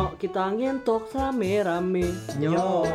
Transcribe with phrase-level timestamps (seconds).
[0.00, 2.08] Nyok kita ngentok rame-rame
[2.40, 2.88] Nyok.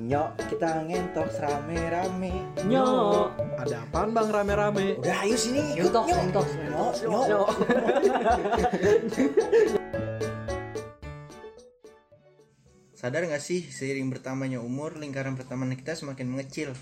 [0.00, 0.30] Nyok.
[0.48, 2.32] Kita ngentok rame-rame
[2.64, 3.60] Nyok.
[3.60, 4.96] Ada apaan bang rame-rame?
[4.96, 6.16] Udah ayo sini yuk, Ngentok, nyok.
[6.16, 6.48] ngentok.
[6.48, 7.28] Nyok nyok.
[7.28, 7.44] Nyok.
[12.96, 16.72] Sadar gak sih, seiring bertambahnya umur, lingkaran pertemanan kita semakin mengecil.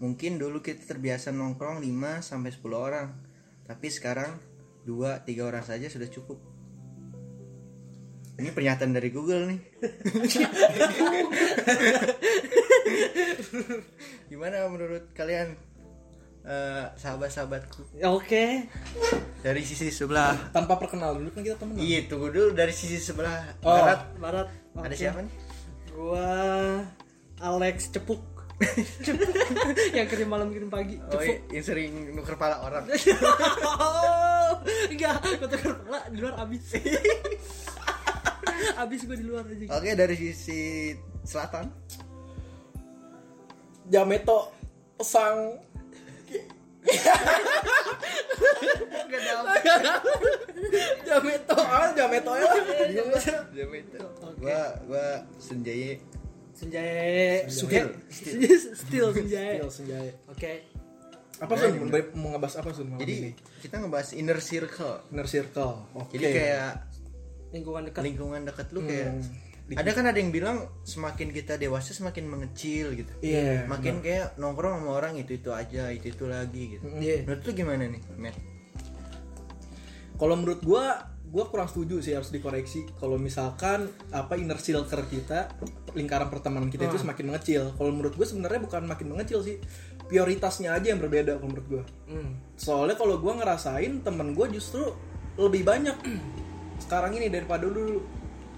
[0.00, 3.12] Mungkin dulu kita terbiasa nongkrong 5 sampai 10 orang,
[3.68, 4.40] tapi sekarang
[4.88, 6.55] 2 3 orang saja sudah cukup.
[8.36, 9.60] Ini pernyataan dari Google nih.
[14.28, 15.54] Gimana menurut kalian
[16.42, 18.66] eh, sahabat-sahabatku Ya, Oke
[19.40, 20.34] dari sisi sebelah?
[20.50, 23.72] Tanpa perkenal dulu kan kita temen Iya, tunggu dulu dari sisi sebelah Oh.
[23.72, 24.00] barat.
[24.18, 24.96] Barat Ada Oke.
[24.96, 25.32] siapa nih?
[25.90, 26.28] Gua
[27.38, 28.22] Alex Cepuk
[29.00, 29.28] Cepuk
[29.96, 32.84] Yang kirim malam kirim pagi Oh, Cepuk yang sering nuker pala orang.
[33.66, 36.64] Oh, enggak, tukar kepala di luar abis.
[38.82, 39.64] abis gue di luar aja.
[39.76, 40.92] Oke dari sisi
[41.26, 41.68] selatan?
[43.86, 44.50] Jameto
[44.98, 45.62] Sang
[51.06, 52.46] Jameto ah Jameto ya.
[53.54, 53.98] Jam itu
[54.36, 55.06] gua gua
[55.38, 55.98] senjaya
[56.56, 57.92] Senjaya, Still.
[58.08, 59.60] still Senjaya.
[59.60, 60.64] Still Senjaya Oke.
[61.36, 61.84] Apa Sun?
[61.84, 63.30] Mau mau ngebahas apa malam jadi ini?
[63.60, 65.04] kita ngebahas inner circle.
[65.12, 65.84] Inner Circle.
[65.92, 66.16] Oke.
[66.16, 66.95] Jadi kayak
[67.54, 68.02] Lingkungan dekat.
[68.02, 69.10] lingkungan dekat lu kayak
[69.66, 69.74] Hmm.
[69.74, 73.10] ada kan ada yang bilang semakin kita dewasa semakin mengecil gitu.
[73.18, 76.86] Iya makin kayak nongkrong sama orang itu itu aja itu itu lagi gitu.
[76.86, 77.26] Iya.
[77.26, 78.38] menurut lu gimana nih Matt
[80.16, 80.84] Kalau menurut gua
[81.26, 82.86] gua kurang setuju sih harus dikoreksi.
[82.96, 85.50] Kalau misalkan apa inner circle kita
[85.92, 87.74] lingkaran pertemanan kita itu semakin mengecil.
[87.74, 89.58] Kalau menurut gue sebenarnya bukan makin mengecil sih.
[90.06, 92.38] Prioritasnya aja yang berbeda kalau menurut gue Hmm.
[92.54, 94.94] soalnya kalau gua ngerasain temen gue justru
[95.34, 95.96] lebih banyak
[96.78, 98.02] sekarang ini daripada dulu.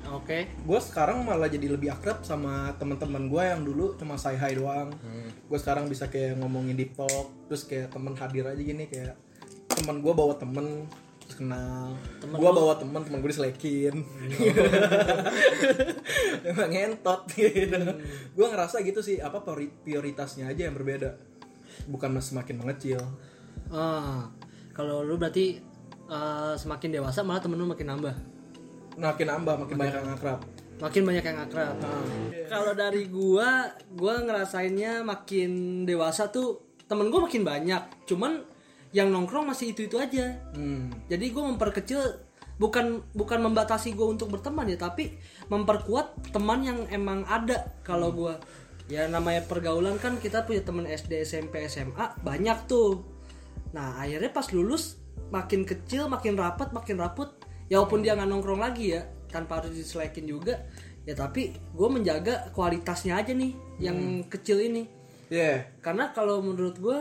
[0.09, 0.49] Oke.
[0.65, 4.89] gue sekarang malah jadi lebih akrab sama teman-teman gue yang dulu cuma say hi doang.
[5.45, 9.21] Gue sekarang bisa kayak ngomongin deep talk terus kayak temen hadir aja gini kayak
[9.69, 10.89] teman gue bawa temen
[11.21, 11.93] terus kenal.
[12.25, 14.01] Gue bawa temen temen gue diselekin.
[16.49, 17.79] Emang ngentot gitu.
[18.33, 21.15] Gue ngerasa gitu sih apa priori- prioritasnya aja yang berbeda.
[21.85, 23.01] Bukan semakin mengecil.
[23.69, 24.33] Ah,
[24.73, 25.61] kalau lu berarti
[26.09, 28.17] eh, semakin dewasa malah temen lu makin nambah.
[28.99, 30.41] makin nambah makin banyak yang akrab
[30.79, 31.75] Makin banyak yang akrab.
[32.47, 33.67] Kalau dari gua,
[33.99, 38.07] gua ngerasainnya makin dewasa tuh temen gua makin banyak.
[38.07, 38.47] Cuman
[38.95, 40.39] yang nongkrong masih itu-itu aja.
[40.57, 41.11] hmm.
[41.13, 42.01] Jadi gue memperkecil
[42.57, 45.21] bukan bukan membatasi gue untuk berteman ya, tapi
[45.53, 47.69] memperkuat teman yang emang ada.
[47.85, 48.33] Kalau gue
[48.89, 53.05] ya namanya pergaulan kan kita punya teman SD, SMP, SMA banyak tuh.
[53.77, 54.97] Nah akhirnya pas lulus
[55.29, 57.31] makin kecil, makin rapat, makin raput.
[57.69, 60.65] Ya walaupun dia nggak nongkrong lagi ya, tanpa harus diselekin juga.
[61.05, 64.89] Ya tapi gue menjaga kualitasnya aja nih, yang kecil ini.
[65.29, 66.99] yeah Karena kalau menurut gue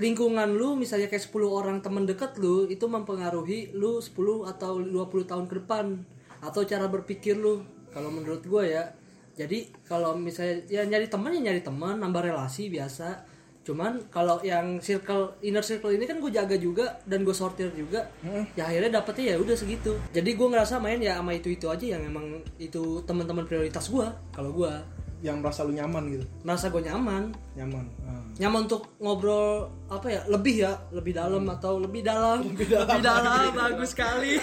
[0.00, 5.28] lingkungan lu misalnya kayak 10 orang temen deket lu itu mempengaruhi lu 10 atau 20
[5.28, 6.00] tahun ke depan
[6.40, 7.60] atau cara berpikir lu
[7.92, 8.94] kalau menurut gue ya
[9.36, 13.28] jadi kalau misalnya ya nyari teman ya nyari teman nambah relasi biasa
[13.60, 18.08] cuman kalau yang circle inner circle ini kan gue jaga juga dan gue sortir juga.
[18.56, 19.94] Ya akhirnya dapetnya ya udah segitu.
[20.10, 24.06] Jadi gue ngerasa main ya sama itu itu aja yang emang itu teman-teman prioritas gue
[24.32, 24.72] kalau gue
[25.20, 26.24] yang merasa lu nyaman gitu?
[26.42, 27.28] Merasa gue nyaman.
[27.52, 28.24] Nyaman Ah.
[28.40, 32.40] nyaman untuk ngobrol apa ya lebih ya lebih dalam atau lebih dalam.
[32.56, 32.66] Lebih
[33.04, 34.40] dalam, bagus sekali.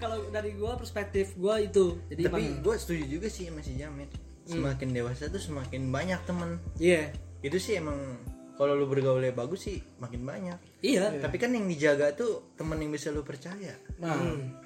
[0.00, 2.00] Kalau dari gua perspektif gua itu.
[2.08, 4.08] Jadi tapi gue setuju juga sih sama si Jamet
[4.48, 6.56] semakin dewasa tuh semakin banyak temen.
[6.80, 7.12] Iya.
[7.44, 8.16] Itu sih emang
[8.56, 10.58] kalau lu bergaulnya bagus sih makin banyak.
[10.82, 11.20] Iya.
[11.20, 13.76] Tapi kan yang dijaga tuh temen yang bisa lu percaya.
[14.00, 14.16] Nah.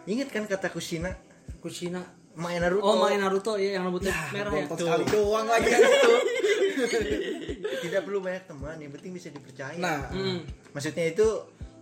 [0.06, 1.12] Ingat kan kata Kushina?
[1.60, 2.00] Kushina.
[2.32, 2.81] Main Naruto.
[2.81, 4.65] Oh main Naruto ya yang rambutnya merah ya.
[4.72, 6.12] sekali doang lagi kan itu.
[7.84, 9.76] Tidak perlu banyak teman yang penting bisa dipercaya.
[9.76, 10.09] Nah.
[10.09, 10.41] Hmm.
[10.72, 11.26] maksudnya itu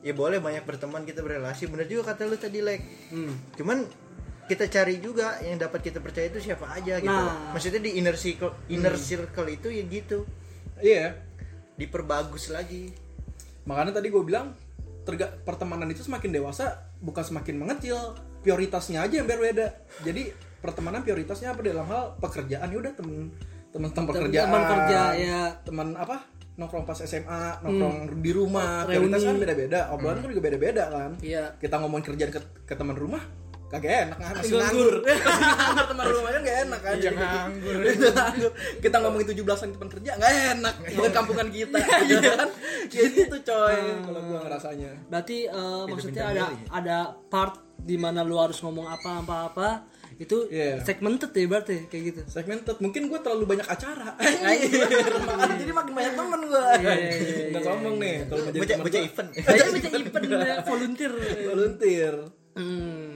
[0.02, 1.70] ya boleh banyak berteman kita berrelasi.
[1.70, 2.82] Bener juga kata lu tadi like
[3.14, 3.30] Hmm.
[3.54, 3.86] cuman
[4.50, 7.06] kita cari juga yang dapat kita percaya itu siapa aja gitu.
[7.06, 7.54] Nah.
[7.54, 10.26] maksudnya di inner circle inner circle itu ya gitu.
[10.82, 11.14] Iya.
[11.78, 12.90] Diperbagus lagi.
[13.70, 14.50] Makanya tadi gue bilang
[15.06, 18.18] terga pertemanan itu semakin dewasa bukan semakin mengecil.
[18.42, 19.70] Prioritasnya aja yang berbeda.
[20.02, 21.62] Jadi pertemanan prioritasnya apa?
[21.62, 22.66] Dalam hal pekerjaan.
[22.74, 23.30] Ya udah temen
[23.70, 24.50] teman teman pekerjaan.
[24.50, 25.42] teman kerja, ya.
[25.62, 26.26] teman apa?
[26.58, 28.82] Nongkrong pas SMA nongkrong di rumah.
[28.90, 29.94] Prioritas kan beda-beda.
[29.94, 31.10] Obrolan kan juga beda-beda kan.
[31.22, 31.54] Iya.
[31.62, 33.22] Kita ngomongin kerjaan ke, ke teman rumah
[33.70, 34.94] kagak enak kan masih Nganggur.
[34.98, 37.76] nganggur masih nganggur teman rumah kan gak enak kan Iya, nganggur.
[38.82, 40.74] kita ngomongin 17an teman kerja nggak enak.
[40.90, 41.78] Bukan kampungan kita.
[42.10, 42.48] Gitu kan?
[42.86, 44.90] Kayak gitu coy kalau gua ngerasanya.
[45.06, 49.68] Berarti eh, maksudnya ada ada part di mana lu harus ngomong apa apa apa.
[50.18, 50.82] Itu Iya.
[50.82, 52.20] segmented ya berarti kayak gitu.
[52.26, 52.76] Segmented.
[52.76, 54.18] Mungkin gue terlalu banyak acara.
[54.20, 59.28] Jadi makin banyak temen gue Iya, iya, iya, nggak sombong nih kalau Baca baca event.
[59.32, 61.12] baca event ya, volunteer.
[61.46, 62.14] Volunteer.
[62.50, 63.09] Hmm.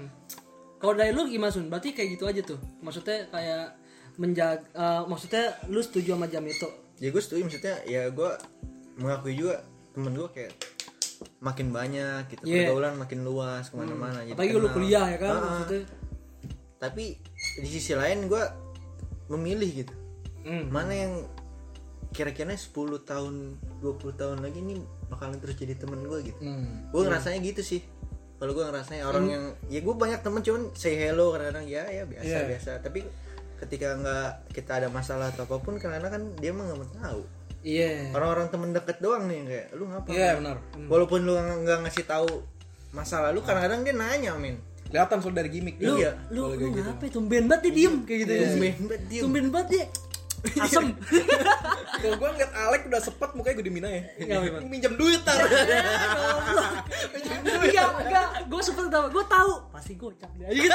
[0.85, 1.73] Kalau dari lu gimana sun?
[1.73, 2.61] Berarti kayak gitu aja tuh.
[2.85, 3.65] Maksudnya kayak
[4.21, 6.69] menjaga eh, maksudnya lu setuju sama jam itu?
[7.01, 7.49] Ya gue setuju.
[7.49, 8.31] Maksudnya ya gue
[9.01, 9.65] mengakui juga
[9.97, 10.53] temen gue kayak
[11.41, 12.43] makin banyak gitu.
[12.45, 12.69] Iya.
[12.69, 14.21] pergaulan makin luas ke mana-mana.
[14.23, 15.89] Jadi apalagi lu kuliah ya kan Ah, maksudnya.
[16.77, 17.05] Tapi
[17.65, 18.43] di sisi lain gue
[19.33, 19.95] memilih gitu.
[20.45, 20.69] Hmm.
[20.69, 21.25] mana yang
[22.13, 22.69] kira-kira 10
[23.09, 24.77] tahun 20 tahun lagi nih
[25.09, 26.37] bakalan terus jadi temen gue gitu.
[26.45, 26.85] Hmm.
[26.93, 27.81] gue ngerasanya gitu sih
[28.45, 32.05] kalau gue ngerasanya orang yang ya gue banyak temen cuman say hello kadang-kadang ya ya
[32.05, 32.41] biasa Iya.
[32.45, 32.71] biasa.
[32.85, 33.01] Tapi
[33.57, 37.21] ketika nggak kita ada masalah atau apa pun kadang-kadang kan dia mah nggak mau tahu.
[37.65, 38.13] Iya.
[38.13, 40.09] Orang-orang temen deket doang nih kayak lu ngapa?
[40.13, 40.57] Iya benar.
[40.85, 42.29] Walaupun lu nggak ngasih tahu
[42.93, 44.61] masa lalu kadang-kadang dia nanya min.
[44.85, 45.81] Kelihatan soal dari gimmick.
[45.81, 46.85] Lu Iya, lu lu gitu.
[46.85, 48.45] ngapa tumben banget dia diem kayak gitu ya.
[48.45, 49.23] Tumben banget diem.
[49.25, 49.85] tumben banget dia
[50.61, 50.93] asem.
[52.05, 54.03] Kalau gue ngeliat Alek udah sepet mukanya gue dimina ya.
[54.21, 54.69] Memang.
[54.69, 55.41] minjem duit tar.
[57.65, 58.29] Enggak enggak.
[58.49, 59.09] Gue sempet tau.
[59.09, 60.49] Gue tahu pasti gocap dia.
[60.53, 60.69] Gitu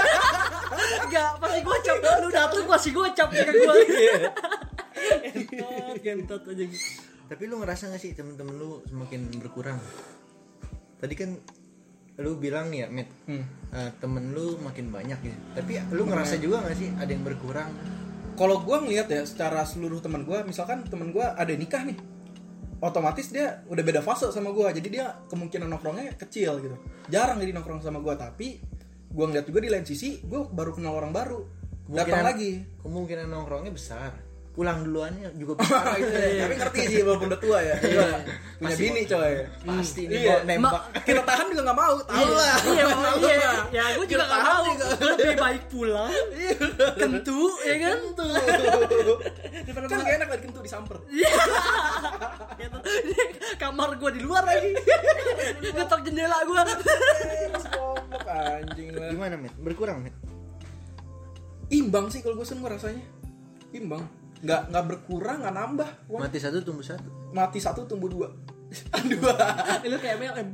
[1.06, 1.96] enggak pasti gocap.
[2.02, 3.76] Lu datang pasti gocap ya ke gue
[6.02, 6.64] gentot aja.
[6.66, 9.78] Gitu tapi lu ngerasa gak sih temen-temen lu semakin berkurang?
[10.98, 11.38] Tadi kan
[12.20, 13.46] lu bilang nih ya mit Hmm.
[13.70, 15.38] eh, temen lu makin banyak gitu.
[15.54, 17.70] Tapi lu ngerasa juga gak sih ada yang berkurang
[18.40, 22.00] kalau gue ngeliat ya secara seluruh teman gue misalkan teman gue ada nikah nih
[22.80, 26.80] otomatis dia udah beda fase sama gue jadi dia kemungkinan nongkrongnya kecil gitu.
[27.12, 28.64] Jarang jadi nongkrong sama gue tapi
[29.12, 31.44] gue ngeliat juga di lain sisi gue baru kenal orang baru.
[31.92, 32.64] Datang lagi.
[32.80, 34.29] kemungkinan nongkrongnya besar
[34.60, 36.44] pulang duluannya juga besar gitu ya.
[36.44, 37.80] tapi ngerti sih walaupun udah tua ya.
[37.80, 38.08] Gua
[38.60, 39.34] punya bini coy.
[39.64, 40.36] pasti nih iya.
[40.36, 40.84] mau nembak.
[41.08, 42.56] Kita tahan juga nggak mau tahu lah.
[42.68, 42.84] Iya
[43.40, 43.52] iya.
[43.72, 44.64] ya gue juga gak mau.
[45.16, 46.12] lebih baik pulang.
[47.00, 48.00] Kentu ya kan?
[49.80, 51.00] Kan gak enak lagi kentu disamper.
[53.64, 54.76] Kamar gue di luar lagi.
[55.72, 56.62] Ngetok jendela gue
[57.80, 59.08] Ngomong anjing lah.
[59.16, 59.56] Gimana mit?
[59.56, 60.12] Berkurang mit?
[61.72, 63.08] Imbang sih kalau gue sen rasanya.
[63.72, 65.90] Imbang nggak nggak berkurang nggak nambah.
[66.08, 67.10] Wah, mati satu tumbuh satu.
[67.30, 68.30] Mati satu tumbuh dua.
[69.10, 69.34] Dua.
[69.90, 70.50] Lu kayak MLM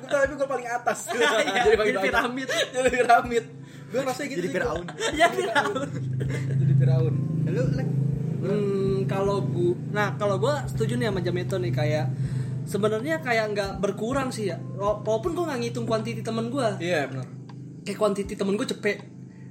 [0.00, 1.10] gue tapi gue paling atas.
[1.10, 2.06] Iya, jadi bagi-bagi.
[2.06, 2.48] piramid.
[2.70, 3.44] jadi piramid.
[3.90, 5.72] Gue rasanya gitu jadi Firaun ya tahu
[6.54, 7.64] jadi Firaun lu?
[8.40, 12.06] Hmm, kalau gua, nah kalau gua setuju nih sama Jameto nih kayak
[12.64, 14.56] sebenarnya kayak nggak berkurang sih ya.
[14.78, 17.28] Wa- Walaupun gua nggak ngitung kuantiti temen gua, iya benar.
[17.84, 19.04] Kayak kuantiti temen gua cepet.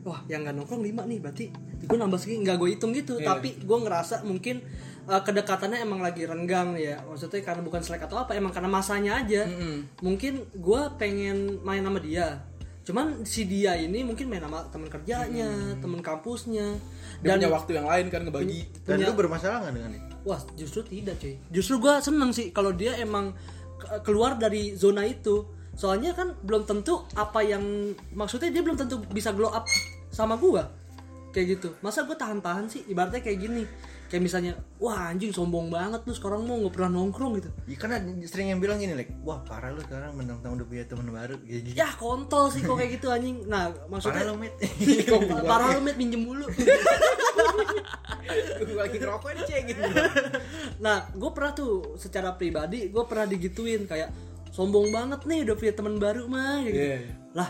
[0.10, 1.46] Wah, yang nggak nongkrong lima nih, berarti
[1.86, 3.22] gua nambah segini nggak gue hitung gitu.
[3.22, 3.30] Iya.
[3.30, 4.66] Tapi gua ngerasa mungkin
[5.06, 6.98] uh, kedekatannya emang lagi renggang ya.
[7.06, 9.46] Maksudnya karena bukan selek atau apa, emang karena masanya aja.
[9.46, 10.02] Mm-mm.
[10.02, 12.42] Mungkin gua pengen main sama dia.
[12.82, 16.74] Cuman si dia ini mungkin main sama teman kerjanya, teman kampusnya.
[17.22, 20.40] dia punya waktu yang lain kan ngebagi dan Punya- lu bermasalah nggak dengan itu Wah
[20.56, 23.36] justru tidak cuy Justru gue seneng sih kalau dia emang
[23.76, 25.44] ke- keluar dari zona itu
[25.76, 27.60] Soalnya kan belum tentu apa yang
[28.12, 29.68] Maksudnya dia belum tentu bisa glow up
[30.20, 30.64] sama gue
[31.30, 31.70] Kayak gitu.
[31.86, 32.82] Masa gue tahan-tahan sih?
[32.90, 33.64] Ibaratnya kayak gini.
[34.10, 37.50] Kayak misalnya Wah anjing sombong banget lu sekarang mau gak pernah nongkrong gitu.
[37.70, 41.14] Ya, karena sering yang bilang gini like wah parah lu sekarang mentang-mentang udah punya teman
[41.14, 41.78] baru gitu.
[41.78, 43.46] Ya kontol sih kok kayak gitu anjing.
[43.46, 44.54] Nah parah maksudnya lu mit.
[45.52, 46.50] Parah lu met minjem mulu.
[48.66, 49.82] Gue lagi ngerokok nih cek gitu
[50.80, 54.10] Nah, gue pernah tuh secara pribadi gue pernah digituin kayak
[54.50, 56.82] sombong banget nih udah punya teman baru mah kayak gitu.
[56.82, 57.14] Iya, iya.
[57.38, 57.50] Lah,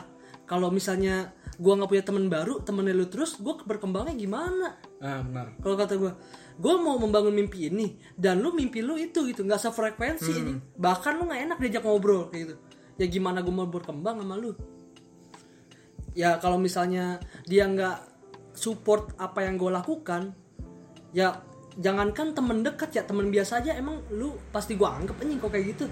[0.49, 4.79] kalau misalnya gue nggak punya teman baru, temennya lu terus, gue berkembangnya gimana?
[5.03, 6.11] ah benar Kalau kata gue,
[6.55, 10.53] gue mau membangun mimpi ini dan lu mimpi lu itu gitu, nggak sefrekuensi ini.
[10.79, 12.55] Bahkan lu nggak enak diajak ngobrol kayak gitu.
[12.95, 14.55] Ya gimana gue mau berkembang sama lu?
[16.15, 18.07] Ya kalau misalnya dia nggak
[18.55, 20.31] support apa yang gue lakukan,
[21.11, 21.43] ya
[21.79, 25.65] jangankan temen dekat ya temen biasa aja emang lu pasti gue anggap anjing kok kayak
[25.75, 25.85] gitu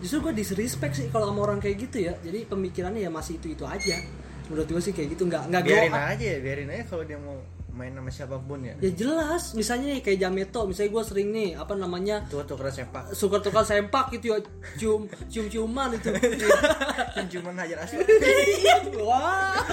[0.00, 3.52] justru gue disrespect sih kalau sama orang kayak gitu ya jadi pemikirannya ya masih itu
[3.52, 3.96] itu aja
[4.50, 6.10] menurut gue sih kayak gitu nggak nggak biarin up.
[6.10, 7.38] aja biarin aja kalau dia mau
[7.70, 8.74] main sama siapa pun ya.
[8.82, 13.14] Ya jelas misalnya nih kayak Jameto misalnya gue sering nih apa namanya tua tukeran sepak.
[13.16, 14.38] suka tukar sempak gitu ya
[14.76, 16.12] cium cium ciuman itu.
[17.38, 18.04] Cuman hajar asli
[19.08, 19.64] wah.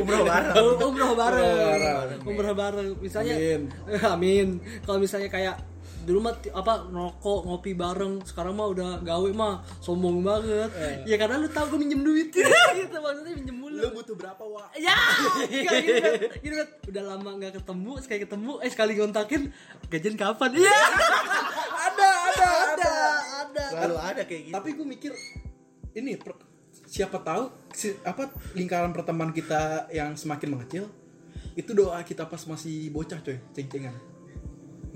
[0.00, 0.54] Umroh bareng.
[0.80, 1.56] Umroh bareng.
[1.60, 2.20] Bareng.
[2.24, 2.88] umroh bareng.
[3.04, 3.60] Misalnya Amin.
[4.16, 4.48] amin.
[4.86, 5.60] Kalau misalnya kayak
[6.06, 10.70] dulu mah apa ngerokok ngopi bareng sekarang mah udah gawe mah sombong banget.
[11.02, 12.30] Ya karena lu tahu gue minjem duit.
[12.78, 13.82] Gitu maksudnya minjem mulu.
[13.82, 14.70] Lu butuh berapa wa?
[14.72, 14.94] Ya
[15.42, 16.20] kayak gini Bet.
[16.40, 16.70] gini Bet.
[16.86, 19.42] udah lama nggak ketemu sekali ketemu eh sekali ngontakin
[19.88, 20.50] gajian kapan?
[20.54, 20.78] Iya.
[21.86, 22.92] Ada ada ada.
[23.42, 24.54] Ada selalu ada kayak gitu.
[24.54, 25.12] Tapi gue mikir
[25.94, 26.44] ini per-
[26.86, 30.86] siapa tahu si- apa lingkaran pertemanan kita yang semakin mengecil
[31.56, 33.96] itu doa kita pas masih bocah coy ceng-cengan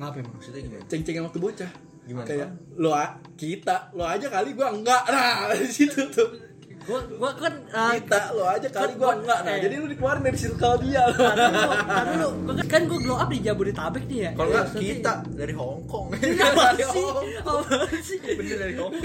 [0.00, 0.32] Ngapa emang?
[0.34, 1.70] maksudnya gimana ceng-cengan waktu bocah
[2.02, 2.24] Gimana?
[2.24, 6.48] kayak lo a- kita lo aja kali gua enggak nah di situ tuh
[6.80, 9.60] Gua gua kan ah, kita lo aja kali kan gua gua- enggak nah eh.
[9.60, 12.28] jadi lu dikeluarin dari circle dia lo dulu.
[12.40, 14.30] Gua kan- kan gue glow up di Jabodetabek nih ya.
[14.32, 17.04] kalau nggak Maksudnya- kita dari Hong Kong Apa sih?
[17.36, 18.18] Apa sih?
[18.24, 19.04] bener dari Hong Kong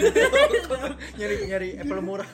[1.20, 2.30] nyari nyari apple murah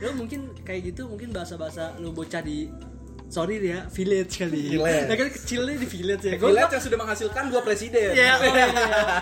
[0.00, 2.72] Lu mungkin kayak gitu mungkin bahasa-bahasa lu bocah di
[3.28, 4.78] sorry ya village kali.
[4.78, 5.08] Village.
[5.10, 6.32] Ya kan kecilnya di village ya.
[6.38, 8.66] Gua lihat yang sudah menghasilkan dua presiden Ya, oh iya.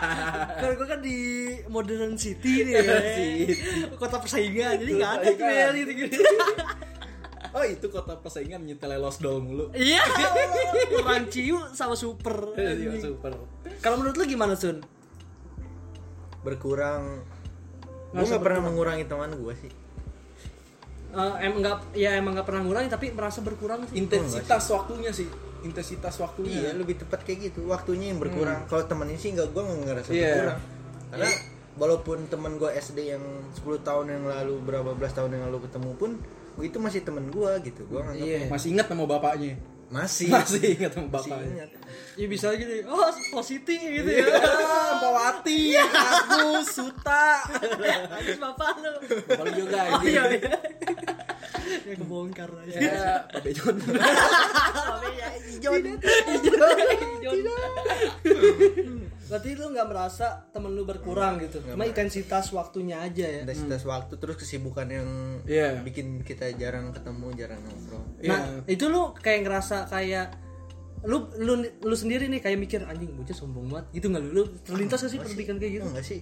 [0.60, 1.18] Kalau gue kan di
[1.70, 2.98] modern city nih ya.
[3.96, 6.18] Kota persaingan, jadi nggak ada tuh ya gitu-gitu.
[7.56, 10.00] oh itu kota persaingan nyetel los doll mulu Iya,
[11.04, 12.56] orang ciu sama super.
[12.56, 13.36] Iya, super
[13.84, 14.80] Kalau menurut lu gimana Sun?
[16.42, 17.22] berkurang
[18.12, 19.72] gue nggak pernah mengurangi teman gue sih
[21.12, 24.00] Eh, emang nggak ya emang nggak pernah ngurangi tapi merasa berkurang sih.
[24.00, 25.28] intensitas waktunya sih.
[25.60, 26.56] Intensitas waktunya.
[26.58, 27.68] Iya lebih tepat kayak gitu.
[27.68, 28.64] Waktunya yang berkurang.
[28.64, 30.24] Kalau temen ini sih nggak gue nggak ngerasa Iya.
[30.26, 30.60] berkurang.
[31.12, 31.30] Karena
[31.72, 35.90] walaupun temen gue SD yang 10 tahun yang lalu berapa belas tahun yang lalu ketemu
[35.94, 36.10] pun
[36.58, 37.84] itu masih temen gue gitu.
[37.86, 38.40] Gue nganggap Iya.
[38.48, 39.56] masih ingat nama bapaknya
[39.92, 41.70] masih masih ingat sama masih bapaknya ingat
[42.12, 42.72] Ya bisa gitu.
[42.92, 44.28] Oh, positif gitu ya.
[44.28, 47.40] Iya, Pawati, Agus, Suta.
[48.12, 48.92] Habis bapak lu.
[49.32, 50.12] Bapak lu juga Oh ini.
[50.12, 50.52] iya iya.
[51.82, 52.78] Ya kebongkar aja.
[52.82, 53.76] Ya, Pak Bejon.
[55.12, 55.82] ya Ijon.
[57.20, 57.38] Ijon.
[59.24, 61.64] Berarti lu nggak merasa temen lu berkurang gitu.
[61.64, 63.40] Cuma intensitas waktunya aja ya.
[63.42, 65.08] intensitas waktu terus kesibukan yang
[65.44, 65.80] Iya.
[65.80, 70.36] bikin kita jarang ketemu jarang nongkrong Nah, itu lu kayak ngerasa kayak
[71.02, 74.42] lu lu lu sendiri nih kayak mikir anjing bocah sombong banget gitu nggak lu lu
[74.62, 76.20] terlintas gak sih pendidikan kayak gitu gitu enggak sih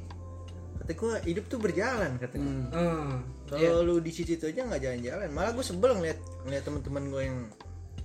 [0.91, 3.23] kata gue hidup tuh berjalan kata gue Hmm.
[3.47, 5.31] kalau lu di situ aja nggak jalan-jalan.
[5.31, 7.39] Malah gue sebel ngeliat ngeliat teman-teman gue yang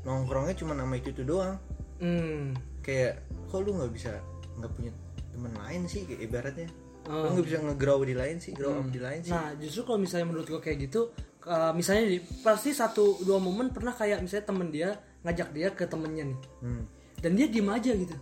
[0.04, 1.58] nongkrongnya cuma nama itu tuh doang.
[1.98, 2.54] Hmm.
[2.86, 4.14] kayak kok lu nggak bisa
[4.62, 4.92] nggak punya
[5.34, 6.70] teman lain sih kayak ibaratnya?
[7.06, 7.26] Oh.
[7.26, 9.34] lu nggak bisa nge-grow di lain sih grow up di lain sih.
[9.34, 11.10] Nah, justru kalau misalnya menurut gue kayak gitu,
[11.46, 14.90] uh, misalnya di, pasti satu dua momen pernah kayak misalnya temen dia
[15.22, 16.84] ngajak dia ke temennya nih, Hmm.
[17.22, 18.16] dan dia diem aja gitu,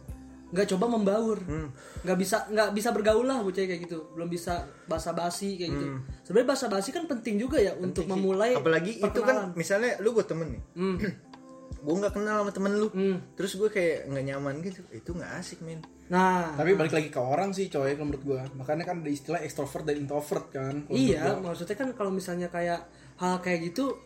[0.53, 1.73] nggak coba membaur, Hmm.
[2.01, 4.53] nggak bisa nggak bisa bergaul lah bocah kayak gitu, belum bisa
[4.85, 5.85] basa-basi kayak gitu.
[6.21, 8.53] Sebenarnya basa-basi kan penting juga ya untuk memulai.
[8.53, 9.57] apalagi itu kan perkenalan.
[9.57, 10.97] misalnya lu gue temen nih Hmm.
[11.83, 13.17] gue nggak kenal sama temen lu Hmm.
[13.33, 17.17] terus gue kayak nggak nyaman gitu itu nggak asik men Nah, Tapi balik lagi ke
[17.17, 18.43] orang sih coy kalau menurut gua.
[18.53, 20.83] Makanya kan ada istilah extrovert dan introvert kan.
[20.91, 23.97] iya, maksudnya kan kalau misalnya kayak hal kayak gitu,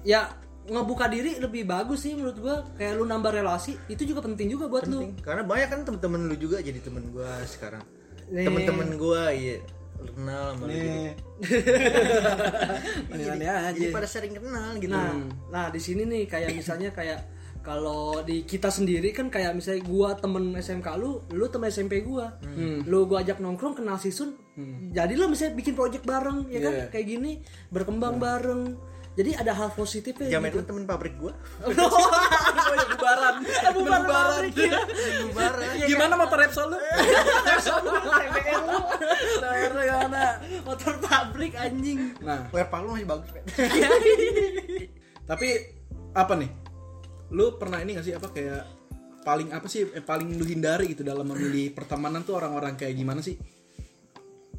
[0.00, 0.30] ya
[0.66, 2.56] ngebuka diri lebih bagus sih menurut gua.
[2.76, 5.00] Kayak lu nambah relasi itu juga penting juga buat lu.
[5.00, 7.84] penting karena banyak kan temen-temen lu juga jadi temen gue sekarang
[8.30, 9.56] temen-temen gue iya
[10.00, 10.88] lu kenal sama lu gitu.
[10.90, 11.12] Nih.
[13.10, 13.72] jadi, aja.
[13.76, 15.12] jadi pada sering kenal gitu Nah,
[15.50, 17.20] nah di sini nih kayak misalnya kayak
[17.60, 22.40] kalau di kita sendiri kan kayak misalnya gua temen SMK lu, lu temen SMP gua,
[22.88, 24.32] lu gua ajak nongkrong kenal si Sun,
[24.96, 26.86] jadilah misalnya bikin project bareng, ya kan Iya.
[26.88, 28.80] kayak gini berkembang bareng,
[29.20, 30.32] jadi ada hal positifnya.
[30.32, 30.64] Jamet gitu.
[30.64, 31.28] lu temen pabrik gue
[32.96, 33.34] Bubaran.
[33.76, 34.80] Bubar pabrik ya.
[35.28, 36.78] bubaran Gimana motor Repsol lu?
[36.80, 38.80] TBR lu.
[40.68, 42.16] Motor pabrik anjing.
[42.24, 43.28] Nah, Werpal lu masih bagus
[45.28, 45.46] tapi
[46.10, 46.50] apa nih?
[47.30, 48.66] Lu pernah ini gak sih apa kayak
[49.22, 53.20] paling apa sih eh, paling lu hindari gitu dalam memilih pertemanan tuh orang-orang kayak gimana
[53.22, 53.36] sih?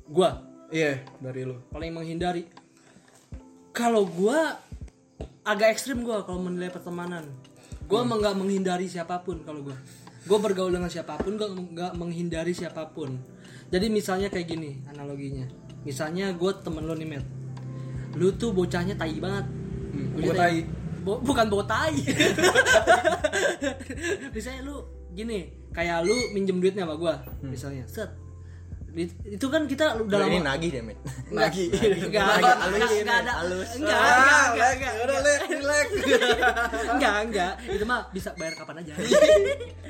[0.07, 1.59] Gua Iya, dari lu.
[1.67, 2.47] paling menghindari
[3.71, 4.59] kalau gua
[5.41, 7.27] agak ekstrim gua kalau menilai pertemanan.
[7.87, 9.75] Gua emang nggak menghindari siapa pun kalau gua.
[10.27, 13.19] Gua bergaul dengan siapa pun gua nggak menghindari siapa pun.
[13.71, 15.47] Jadi misalnya kayak gini analoginya.
[15.81, 17.27] Misalnya gua temen lu nih Matt
[18.11, 19.47] lu tuh bocahnya tai banget.
[19.91, 20.67] Hmm, Bocah tai.
[21.01, 21.95] Bo- bukan bawa tai.
[24.35, 27.87] Misalnya lu gini kayak lu minjem duitnya sama gua misalnya.
[27.87, 28.11] Set
[29.23, 30.97] itu kan kita udah Lu lama ini nagih deh met
[31.31, 31.67] Nagih.
[31.71, 32.27] Enggak,
[32.67, 33.31] Nagih, enggak, ada.
[33.39, 33.69] halus.
[33.79, 33.99] Enggak,
[34.51, 34.93] enggak, enggak.
[34.99, 35.87] Udah, Lek, relax.
[36.91, 37.53] Enggak, enggak.
[37.71, 38.93] Itu mah bisa bayar kapan aja.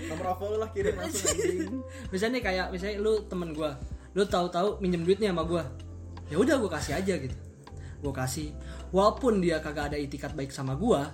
[0.06, 1.82] Nomor apa lu lah kirim langsung anjing.
[2.14, 3.74] misalnya kayak misalnya lu temen gua,
[4.14, 5.64] lu tahu-tahu minjem duitnya sama gua.
[6.30, 7.34] Ya udah gua kasih aja gitu.
[8.06, 8.54] Gua kasih.
[8.94, 11.10] Walaupun dia kagak ada itikat baik sama gua,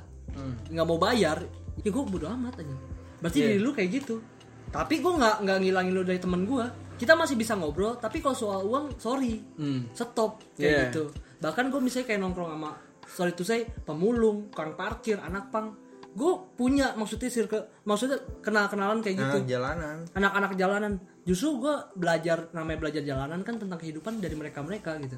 [0.68, 1.40] nggak mau bayar,
[1.80, 2.76] ya gua bodo amat aja.
[3.24, 3.48] Berarti Iya.
[3.56, 4.20] diri lu kayak gitu.
[4.68, 6.68] Tapi gua nggak nggak ngilangin lu dari temen gua.
[6.98, 9.86] Kita masih bisa ngobrol, tapi kalau soal uang, sorry, Hmm.
[9.92, 10.82] stop kayak Yeah.
[10.90, 11.04] gitu.
[11.38, 12.72] Bahkan gue misalnya kayak nongkrong sama
[13.08, 15.78] sorry to say pemulung, tukang parkir, anak pang.
[16.12, 19.38] Gue punya maksudnya circle, maksudnya kenal-kenalan kayak gitu.
[19.38, 20.94] nah jalanan Anak-anak jalanan.
[21.24, 25.18] Justru gue belajar namanya belajar jalanan kan tentang kehidupan dari mereka-mereka gitu.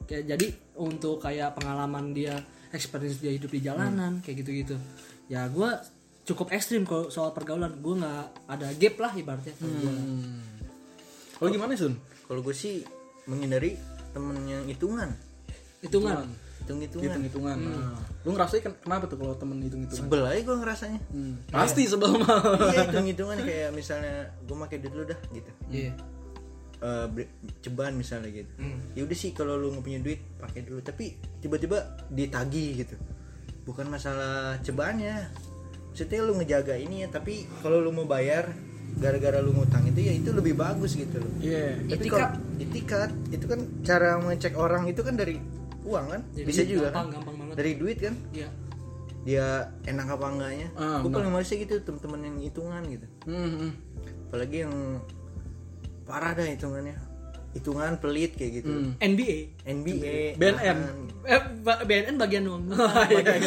[0.00, 0.46] kayak jadi
[0.76, 2.34] untuk kayak pengalaman dia
[2.68, 4.74] experience dia hidup di jalanan kayak gitu-gitu
[5.28, 5.70] ya gue
[6.24, 9.94] cukup ekstrim kalau soal pergaulan gue nggak ada gap lah ibaratnya gua.
[11.40, 11.96] Kalau gimana Sun?
[12.22, 12.84] Kalau gue sih
[13.24, 13.74] menghindari
[14.12, 15.10] temen yang hitungan.
[15.80, 16.28] hitungan
[16.60, 17.08] Hitung-hitungan.
[17.08, 17.56] Hitung-hitungan.
[17.56, 20.04] Nah, lu ngerasain ken- kenapa tuh kalau temen hitung-hitungan?
[20.04, 21.00] Sebel aja gue ngerasanya.
[21.08, 21.34] Hmm.
[21.48, 22.36] Pasti sebel mah.
[22.68, 25.50] iya hitung-hitungan kayak misalnya gue pakai duit lu dah gitu.
[25.72, 25.92] Iya.
[26.78, 28.52] Eh, ber- cobaan misalnya gitu.
[28.92, 30.84] Ya udah sih kalau lu nggak punya duit pakai dulu.
[30.84, 31.04] Tapi
[31.40, 31.80] tiba-tiba
[32.12, 32.94] ditagih gitu.
[33.64, 35.16] Bukan masalah cobaannya.
[35.90, 37.08] Maksudnya lu ngejaga ini ya.
[37.08, 38.52] Tapi kalau lu mau bayar
[38.96, 41.32] gara-gara lu ngutang itu ya itu lebih bagus gitu loh.
[41.38, 41.78] Iya.
[41.78, 42.10] Tapi Itikat.
[42.10, 42.28] kalau
[42.58, 45.36] itikat itu kan cara mengecek orang itu kan dari
[45.80, 47.54] uang kan Jadi bisa juga gampang, kan gampang banget.
[47.56, 48.48] dari duit kan Iya.
[49.20, 49.46] dia
[49.84, 53.70] enak apa enggaknya Ah, gue paling males gitu temen-temen yang hitungan gitu Hmm, hmm.
[54.26, 54.74] apalagi yang
[56.02, 56.96] parah dah hitungannya
[57.50, 58.92] hitungan pelit kayak gitu Hmm.
[58.96, 60.78] NBA NBA BNN.
[61.22, 61.42] eh,
[61.82, 62.80] BNN bagian nuang nuang
[63.10, 63.42] bagian,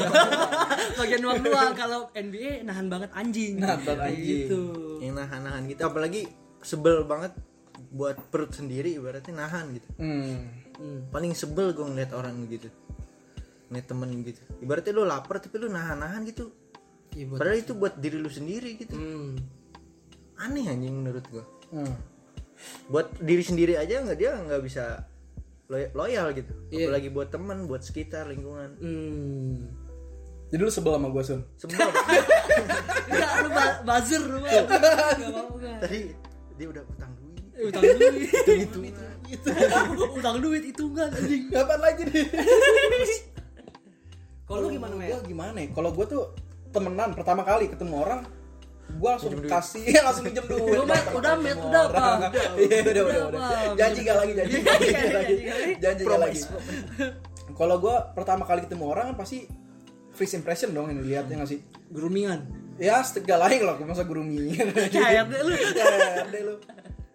[0.95, 4.41] bagian nuang nuang kalau NBA nahan banget anjing Nahan banget Kayak anjing.
[4.43, 4.62] gitu
[5.03, 7.36] yang nahan-nahan gitu apalagi sebel banget
[7.89, 10.48] buat perut sendiri ibaratnya nahan gitu Hmm.
[10.74, 11.00] Hmm.
[11.10, 12.72] paling sebel gue ngeliat orang gitu
[13.67, 16.50] ngeliat temen gitu ibaratnya lu lapar tapi lu nahan-nahan gitu
[17.27, 19.36] buat- padahal itu buat diri lu sendiri gitu Hmm.
[20.39, 21.93] aneh anjing menurut gue Hmm.
[22.88, 25.03] buat diri sendiri aja nggak dia nggak bisa
[25.65, 26.88] loy- loyal gitu Iya.
[26.88, 29.82] apalagi buat teman buat sekitar lingkungan Hmm.
[30.53, 31.41] Jadi lu sebel sama gue Sun?
[31.55, 31.81] sebel
[33.10, 34.38] Enggak, lu ba- buzzer lu.
[34.38, 35.77] Enggak enggak.
[35.81, 36.00] tadi
[36.53, 38.13] dia udah utang duit Eh, Utang duit.
[38.55, 38.79] itu
[39.25, 39.50] itu
[40.13, 41.50] Utang duit hitungan anjing.
[41.50, 42.25] Kapan lagi nih?
[44.43, 45.67] Kalau lu gimana, Gue gimana ya?
[45.72, 46.24] Kalau gue tuh
[46.69, 48.22] temenan pertama kali ketemu orang
[48.91, 51.83] gue langsung kasih langsung minjem duit Lu, Met, Pertama udah, Met, udah.
[51.88, 52.13] Udah,
[52.53, 53.74] Iya udah udah udah, udah Bang.
[53.74, 55.74] janji gak lagi janji janji gak lagi janji lagi.
[55.81, 56.39] janji gak lagi
[57.53, 59.50] kalau gue pertama kali ketemu orang kan pasti
[60.13, 62.41] first impression dong yang dilihatnya nggak sih Grooming-an.
[62.75, 64.49] ya segala lain lah masa grooming
[64.95, 65.54] Kayak deh lu.
[65.54, 66.56] ya deh lu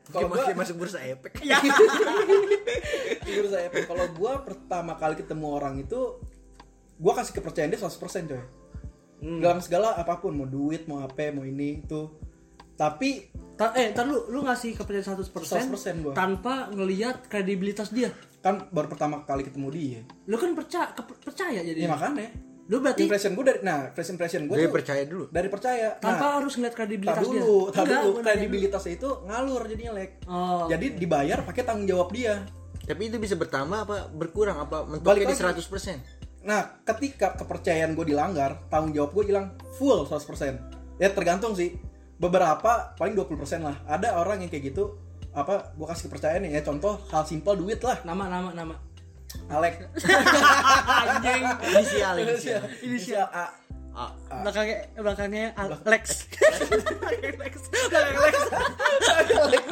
[0.09, 1.61] kalau masih masuk bursa efek Ya.
[3.51, 6.17] saya Pe, kalau gue pertama kali ketemu orang itu
[6.95, 7.93] gue kasih kepercayaan dia 100%
[8.27, 8.43] coy
[9.19, 9.43] Hmm.
[9.43, 12.07] dalam segala apa pun mau duit mau apa mau ini itu
[12.73, 13.27] tapi
[13.59, 16.13] Ta- eh, ntar lu lu ngasih kepercayaan 100%, 100% gua.
[16.15, 18.15] tanpa ngelihat kredibilitas dia.
[18.39, 21.75] kan baru pertama kali ketemu dia Lu kan percaya percaya jadi.
[21.77, 22.31] ya makanya
[22.69, 25.97] Lu berarti impression gue dari nah first impression gue dia tuh percaya dulu dari percaya
[25.97, 27.41] tanpa nah, harus ngeliat kredibilitas dia.
[27.41, 30.69] dulu tar Enggak, dulu kredibilitasnya itu ngalur jadinya lek Oh.
[30.69, 32.45] jadi dibayar pakai tanggung jawab dia
[32.85, 35.65] tapi itu bisa bertambah apa berkurang apa mentoknya di lagi.
[35.65, 40.97] 100% Nah, ketika kepercayaan gue dilanggar, tanggung jawab gue hilang full 100%.
[40.97, 41.77] Ya tergantung sih.
[42.17, 43.77] Beberapa paling 20% lah.
[43.85, 44.97] Ada orang yang kayak gitu
[45.37, 48.75] apa gue kasih kepercayaan nih ya contoh hal simpel duit lah nama nama nama.
[49.49, 49.75] Alek
[51.09, 51.43] Anjing.
[51.69, 53.47] inisial inisial inisial A
[53.99, 54.15] Ah,
[54.47, 55.83] Belakangnya belakangnya Alex.
[55.83, 56.05] Lex.
[57.91, 59.65] Belakang Lex.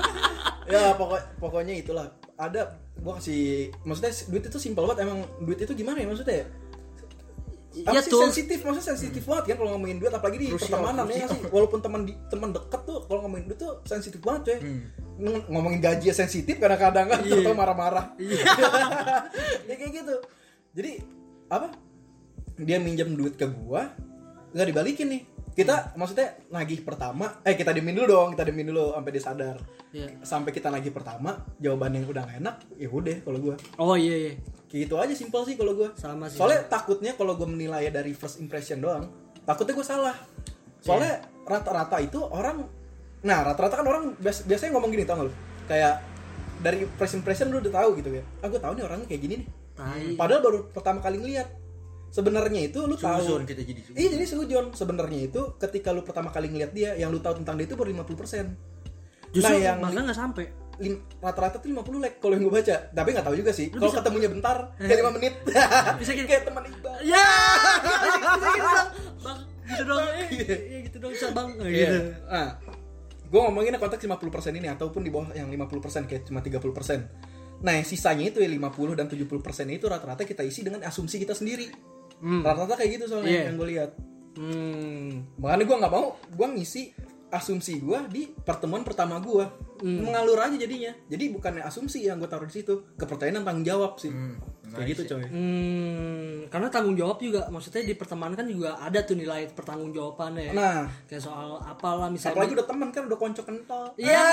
[0.67, 5.71] ya pokok pokoknya itulah ada gue kasih maksudnya duit itu simpel banget emang duit itu
[5.79, 6.47] gimana ya maksudnya ya
[7.79, 8.21] apa Ya sih tuh.
[8.23, 11.19] sensitif maksudnya sensitif banget kan kalau ngomongin duit apalagi di Krusial, pertemanan ya krusial.
[11.19, 14.59] nggak sih walaupun teman di teman deket tuh kalau ngomongin duit tuh sensitif banget ya
[14.59, 14.85] Hmm.
[15.47, 17.41] ngomongin gaji ya sensitif kadang-kadang kan Iya.
[17.41, 18.07] atau marah-marah
[19.69, 20.17] ya kayak gitu
[20.73, 20.93] jadi
[21.49, 21.73] apa
[22.57, 23.93] dia minjem duit ke gua
[24.51, 28.93] nggak dibalikin nih kita maksudnya nagih pertama eh kita diemin dulu dong kita diemin dulu
[28.93, 29.57] sampai dia sadar
[29.89, 30.09] Iya.
[30.21, 34.17] sampai kita nagih pertama jawaban yang udah gak enak ya udah kalau gua Oh iya
[34.19, 34.33] iya.
[34.67, 36.37] Kayak gitu aja simpel sih kalau gua Sama sih.
[36.37, 39.07] soalnya takutnya kalau gua menilai dari first impression doang
[39.43, 40.17] takutnya gua salah
[40.79, 41.47] soalnya Iya.
[41.47, 42.67] rata-rata itu orang
[43.23, 45.33] nah rata-rata kan orang bias- biasanya ngomong gini tau gak lu
[45.67, 45.95] kayak
[46.59, 49.35] dari first impression lu udah tahu gitu ya ah gua tahu nih orangnya kayak gini
[49.39, 50.05] nih Tai.
[50.15, 51.49] padahal baru pertama kali ngeliat
[52.09, 53.81] sebenarnya itu lu tahu kita jadi.
[53.93, 57.55] Iya jadi sujon sebenarnya itu ketika lu pertama kali ngeliat dia yang lu tahu tentang
[57.55, 58.57] dia itu baru 50%
[59.29, 60.47] Justru nah yang bahkan nggak sampai.
[61.19, 64.29] Rata-rata tuh 50 like kalau yang gue baca tapi nggak tahu juga sih kalau ketemunya
[64.29, 65.35] bentar kayak 5 menit
[65.97, 66.29] Bisa gini.
[66.31, 67.25] kayak teman Iqbal Ya.
[67.83, 68.89] Bisa gitu dong.
[69.19, 70.05] Bang, gitu dong.
[70.07, 71.49] Eh, Iya gitu dong bisa Bang.
[71.59, 71.99] Eh, Gitu.
[72.27, 72.49] nah
[73.23, 74.23] gue ngomonginnya konteks 50%
[74.55, 76.63] ini ataupun di bawah yang 50% kayak cuma 30%
[77.59, 78.61] nah yang sisanya itu ya 50
[78.95, 79.27] dan 70%
[79.71, 81.67] itu rata-rata kita isi dengan asumsi kita sendiri
[82.17, 82.41] Hmm.
[82.41, 83.43] rata-rata kayak gitu soalnya Iya.
[83.49, 83.91] yang gue lihat
[84.37, 85.25] Hmm.
[85.37, 86.83] makanya gue nggak mau gue ngisi
[87.29, 89.45] asumsi gue di pertemuan pertama gue
[89.79, 93.97] mengalur aja jadinya jadi bukannya asumsi yang gue taruh di situ kepercayaan dan tanggung jawab
[93.97, 94.09] sih
[94.69, 99.15] kayak gitu coy Hmm, karena tanggung jawab juga maksudnya di pertemanan kan juga ada tuh
[99.15, 100.51] nilai pertanggung jawabannya.
[100.53, 102.35] nah Kayak soal apalah misalnya.
[102.37, 104.27] apalagi udah temen kan udah konco kentol Iya,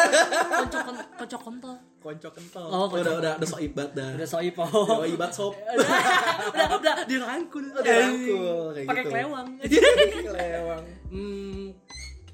[0.60, 0.82] kocok
[1.18, 1.76] kocok kontol.
[2.00, 4.68] konco kentol Oh, konco udah udah udah sok ibat dah Udah soip oh.
[4.96, 7.66] udah ibat sop udah udah dirangkul.
[7.68, 9.12] Oh, dirangkul, kayak Pakai gitu.
[9.12, 9.48] kelewang.
[10.28, 11.64] kelewang hmm,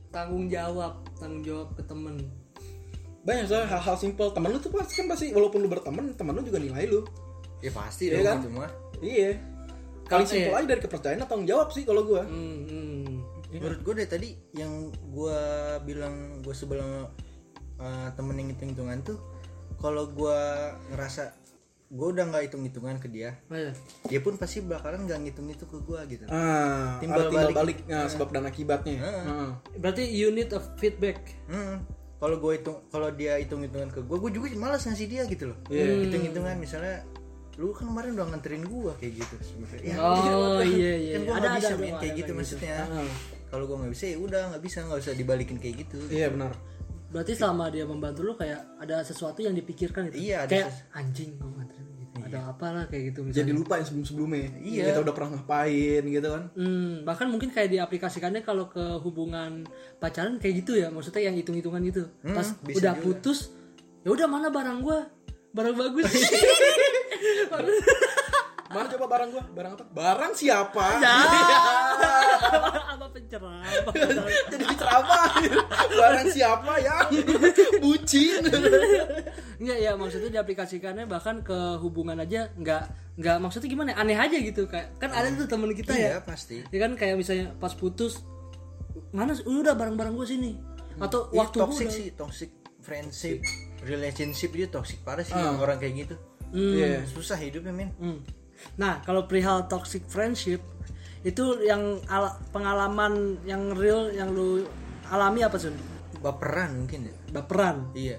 [0.09, 2.17] tanggung jawab, tanggung jawab ke temen.
[3.19, 6.41] banyak soalnya hal-hal simpel temen lu tuh pasti kan pasti walaupun lu berteman temen lu
[6.41, 7.03] juga nilai lu
[7.59, 8.37] ya pasti Iya dong kan?
[8.39, 9.29] itu mah iya
[10.07, 10.33] paling Iya.
[10.33, 13.05] simpel aja dari kepercayaan atau tanggung jawab sih kalau gua Hmm, hmm.
[13.51, 14.71] menurut gue dari tadi yang
[15.05, 15.39] gue
[15.83, 17.11] bilang gue sebelah
[17.77, 19.19] uh, temen yang hitung hitungan tuh
[19.77, 20.39] kalau gue
[20.89, 21.35] ngerasa
[21.89, 23.73] gue udah nggak hitung hitungan ke dia Ayo.
[24.05, 27.55] dia pun pasti bakalan nggak ngitung itu ke gue gitu ah Timbal timbal balik.
[27.55, 29.23] balik, Nah, sebab dan akibatnya Heeh.
[29.25, 29.49] Heeh.
[29.75, 31.17] Berarti you need a feedback.
[31.45, 31.81] Hmm.
[32.15, 35.47] Kalau gue hitung, kalau dia hitung hitungan ke gue, gue juga malas ngasih dia gitu
[35.47, 35.57] loh.
[35.65, 36.03] Iya.
[36.03, 37.01] Hitung hitungan misalnya,
[37.55, 39.35] lu kan kemarin udah nganterin gue kayak gitu.
[39.41, 39.81] sebenarnya.
[39.81, 40.13] Ya, Oh,
[40.59, 41.13] kan- iya, iya.
[41.15, 42.31] Kan gue Ada, nggak bisa ada, main ada kayak gitu kayak gitu.
[42.35, 42.77] maksudnya.
[42.85, 43.09] Heeh.
[43.49, 45.97] Kalau gue nggak bisa ya udah nggak bisa nggak usah dibalikin kayak gitu.
[46.09, 46.51] iya benar
[47.09, 50.29] Berarti selama dia membantu lu kayak ada sesuatu yang dipikirkan itu.
[50.29, 52.17] Iya, ada Kayak anjing gua nganterin gitu.
[52.21, 53.53] Ada apa lah kayak gitu jadi misalnya.
[53.55, 54.85] lupa yang sebelum sebelumnya Iya.
[54.87, 59.65] kita udah pernah ngapain gitu kan Hmm, bahkan mungkin kayak diaplikasikannya kalau ke hubungan
[59.97, 60.87] pacaran kayak gitu ya.
[60.87, 62.03] Maksudnya yang hitung-hitungan itu.
[62.21, 63.01] Pas bisa udah juga.
[63.01, 63.49] putus,
[63.99, 64.99] ya udah mana barang gua?
[65.49, 66.05] Barang bagus.
[68.69, 71.15] mana coba barang gua barang apa barang siapa Ya.
[72.93, 73.61] apa pencerah?
[73.61, 74.29] Apa pencerah?
[74.47, 75.29] jadi ceramah
[75.91, 77.07] barang siapa yang
[77.83, 78.41] bucin
[79.59, 82.83] Enggak ya maksudnya diaplikasikannya bahkan ke hubungan aja nggak
[83.17, 86.19] nggak maksudnya gimana ya, aneh aja gitu kayak kan ada tuh temen kita ya Iya
[86.21, 86.63] pasti.
[86.63, 88.23] ya kan kayak misalnya pas putus
[89.11, 90.51] mana udah barang-barang gue sini
[90.97, 93.37] atau Iya, waktu gua toxic udah- sih, toxic friendship,
[93.81, 95.55] relationship dia toxic parah sih Ah.
[95.55, 96.15] orang kayak gitu.
[96.49, 96.73] Hmm.
[96.73, 97.03] Iya.
[97.05, 97.91] Susah hidupnya men.
[97.95, 98.19] Hmm.
[98.75, 100.59] Nah, kalau perihal toxic friendship
[101.21, 104.63] itu yang ala- pengalaman yang real yang lu
[105.07, 105.71] alami apa sih?
[106.19, 107.15] Baperan mungkin ya.
[107.31, 107.91] Baperan.
[107.91, 108.17] Iya.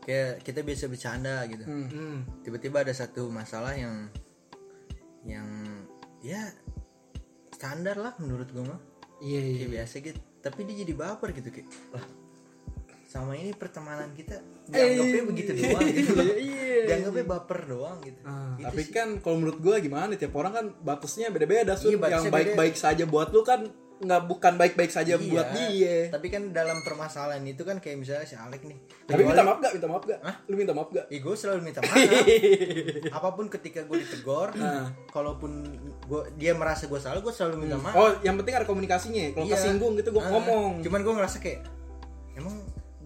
[0.00, 1.64] Kayak kita biasa bercanda gitu.
[1.66, 2.22] Hmm.
[2.40, 4.06] tiba-tiba ada satu masalah yang
[5.26, 5.46] yang
[6.22, 6.46] ya
[7.50, 8.78] standar lah menurut gue mah
[9.18, 9.56] Iya, iya.
[9.58, 12.06] kayak biasa gitu tapi dia jadi baper gitu kayak lah
[13.06, 14.34] sama ini pertemanan kita
[14.66, 16.78] Eh, dianggapnya begitu doang gitu loh Iya.
[16.86, 18.52] dianggapnya baper doang gitu Ah.
[18.52, 18.90] Gitu tapi sih.
[18.90, 21.92] kan kalau menurut gua gimana tiap orang kan batasnya beda-beda Sun.
[21.92, 23.62] Iya, yang baik-baik saja buat lu kan
[23.96, 25.24] nggak bukan baik-baik saja Iya.
[25.24, 29.40] buat dia tapi kan dalam permasalahan itu kan kayak misalnya si Alek nih tapi minta
[29.40, 31.96] maaf gak minta maaf gak lu minta maaf gak Ih, gue selalu minta maaf.
[33.10, 34.92] Apa pun ketika gue ditegor, Nah.
[35.08, 35.64] kalaupun
[36.04, 37.94] gua, dia merasa gue salah, gue selalu minta maaf.
[37.94, 39.54] oh yang penting ada komunikasinya kalau Iya.
[39.56, 41.60] kesinggung gitu gua Ah, ngomong Cuman gue ngerasa kayak
[42.34, 42.52] emang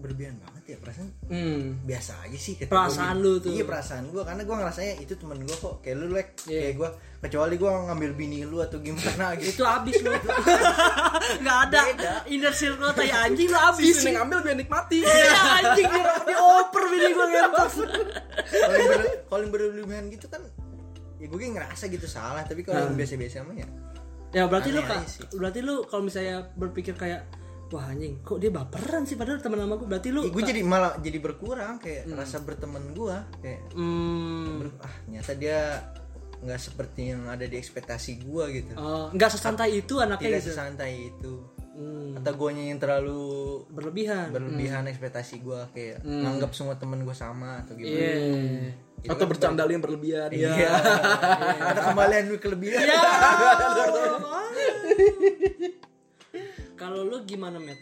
[0.01, 1.85] berlebihan banget ya perasaan hmm.
[1.85, 3.51] biasa aja sih Perasaan gua lu tuh.
[3.53, 6.59] Iya perasaan gue karena gue ngerasanya itu temen gue kok kayak lu lek Iya.
[6.65, 6.89] kayak gue
[7.21, 9.61] kecuali gue ngambil bini lu atau gimana gitu.
[9.61, 10.09] Itu abis lu.
[11.45, 11.81] Nggak ada
[12.25, 14.01] inner circle tai anjing lu abis.
[14.01, 17.73] Sini ngambil biar nikmati Iya anjing di, dioper bini gue ngentos.
[19.29, 20.41] Kalau yang berlebihan gitu kan
[21.21, 23.69] ya gue ngerasa gitu salah tapi kalau yang biasa-biasa mah ya
[24.31, 25.27] Ya berarti lu kak, sih.
[25.35, 27.27] berarti lu kalau misalnya berpikir kayak
[27.71, 28.19] wah anjing.
[28.21, 29.15] Kok dia baperan sih?
[29.15, 31.79] Padahal teman sama gue berarti lu gue jadi malah jadi berkurang.
[31.79, 35.59] Kayak rasa berteman gue kayak hmm, ber- ah ternyata dia
[36.41, 38.73] nggak seperti yang ada di ekspektasi gue gitu.
[38.75, 40.51] Oh, nggak sesantai itu anaknya tidak gitu?
[40.51, 41.33] sesantai itu.
[41.71, 43.23] Hmm, atau gue yang terlalu
[43.71, 44.35] berlebihan?
[44.35, 47.95] berlebihan ekspektasi gue kayak nganggap semua temen gue sama atau gimana.
[47.95, 48.13] Iya.
[49.01, 50.53] Itu atau kan bercanda lu yang berlebihan iya.
[50.61, 50.77] Ya
[51.73, 52.85] ada kembalian lu kelebihan.
[52.85, 53.01] Ya.
[56.81, 57.77] Kalau lu gimana, Matt?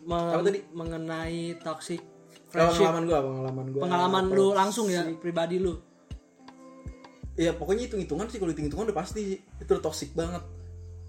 [0.00, 0.62] Me- Apa tadi?
[0.70, 1.98] Mengenai toxic
[2.46, 2.86] friendship.
[2.86, 5.74] pengalaman gua pengalaman gua Pengalaman lu langsung ya, pribadi lu.
[7.36, 10.40] ya pokoknya hitung hitungan sih kalau hitung hitungan udah pasti itu udah toxic banget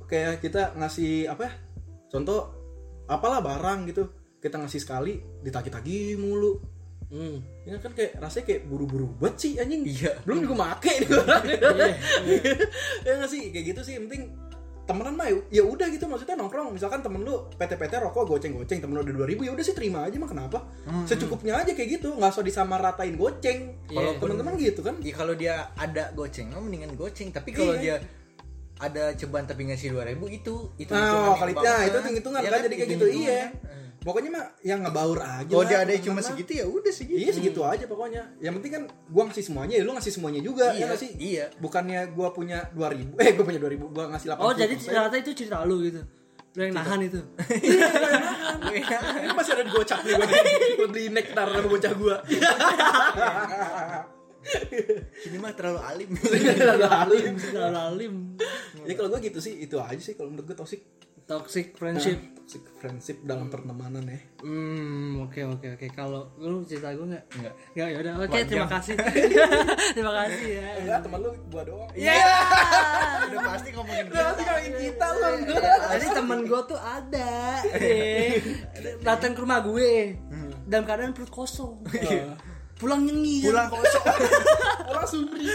[0.04, 1.54] kayak kita ngasih apa ya
[2.10, 2.52] contoh
[3.06, 6.60] apalah barang gitu kita ngasih sekali ditagi-tagi mulu
[7.08, 7.40] Hmm.
[7.64, 10.20] ya kan kayak rasanya kayak buru-buru banget sih anjing Iya.
[10.28, 12.52] belum juga make nih orang Iya,
[13.08, 14.22] ya nggak sih kayak gitu sih penting
[14.88, 19.04] temenan mah ya udah gitu maksudnya nongkrong misalkan temen lu PT-PT rokok goceng-goceng temen lu
[19.04, 20.64] udah 2000 ya udah sih terima aja mah kenapa
[21.04, 24.20] secukupnya aja kayak gitu nggak usah disamaratain goceng kalau Iya.
[24.20, 28.00] teman-teman gitu kan ya kalau dia ada goceng oh mendingan goceng tapi kalau Iya.
[28.00, 28.08] dia
[28.78, 31.68] ada ceban tapi ngasih 2000 itu itu Nah, hitungan kali banget.
[31.68, 33.06] itu hitung-hitungan Iya kan jadi kayak gitu.
[33.10, 33.42] Iya.
[33.44, 33.50] kan.
[34.08, 35.52] Pokoknya mah yang ngebaur aja.
[35.52, 38.24] kalau dia ada teman-teman cuma segitu ya udah segitu Iya segitu aja pokoknya.
[38.40, 41.12] Yang penting kan gua ngasih semuanya, ya lu ngasih semuanya juga, Iya, ya nggak sih?
[41.20, 41.46] iya.
[41.60, 44.48] Bukannya gua punya 2000, eh gua punya 2000, gua ngasih 80.
[44.48, 46.00] Oh, jadi ternyata itu cerita lu gitu.
[46.58, 47.22] lu yang nahan itu
[49.22, 50.18] Ini masih ada di gocap nih
[50.74, 52.16] gue beli nektar sama bocah gue.
[55.28, 56.10] Ini mah terlalu alim.
[56.88, 58.14] alim terlalu alim
[58.88, 60.82] Ya kalau gue gitu sih, itu aja sih kalau menurut gue toxic.
[61.28, 64.16] Toxic friendship Toxic friendship dalam pertemanan ya.
[64.40, 65.88] Hmm, oke oke oke.
[65.92, 67.24] Kalau lu cerita gue nggak?
[67.36, 67.54] Enggak.
[67.76, 68.14] Nggak, ya udah.
[68.24, 68.96] Oke, terima kasih.
[70.00, 70.68] terima kasih ya.
[70.80, 71.92] Enggak, teman lu gua doang.
[71.92, 72.16] Iya.
[73.28, 75.28] Udah pasti ngomongin Berarti ngomongin kita lu.
[75.92, 77.32] Jadi temen gue tuh ada,
[77.76, 78.32] eh,
[79.04, 80.16] datang ke rumah gue
[80.64, 81.84] dalam keadaan perut kosong.
[82.78, 83.50] Pulang nyengir.
[83.50, 84.06] Pulang kosong.
[84.94, 85.50] Orang sumri.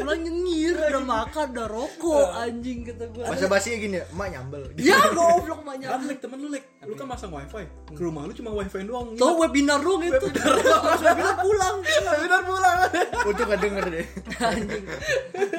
[0.00, 3.24] Pulang nyengir, udah makan, udah rokok, anjing kata gue.
[3.28, 4.62] Bahasa basinya gini ya, emak nyambel.
[4.90, 5.88] Ya goblok banyak.
[5.88, 7.64] Kan lek temen lu lek, lu kan masang wifi.
[7.92, 9.12] Ke rumah lu cuma wifi doang.
[9.14, 10.26] Tuh webinar gitu.
[10.32, 11.76] Terus webinar pulang.
[12.24, 12.78] Benar pulang.
[13.28, 14.06] Untung gak denger deh.
[14.40, 14.84] Anjing.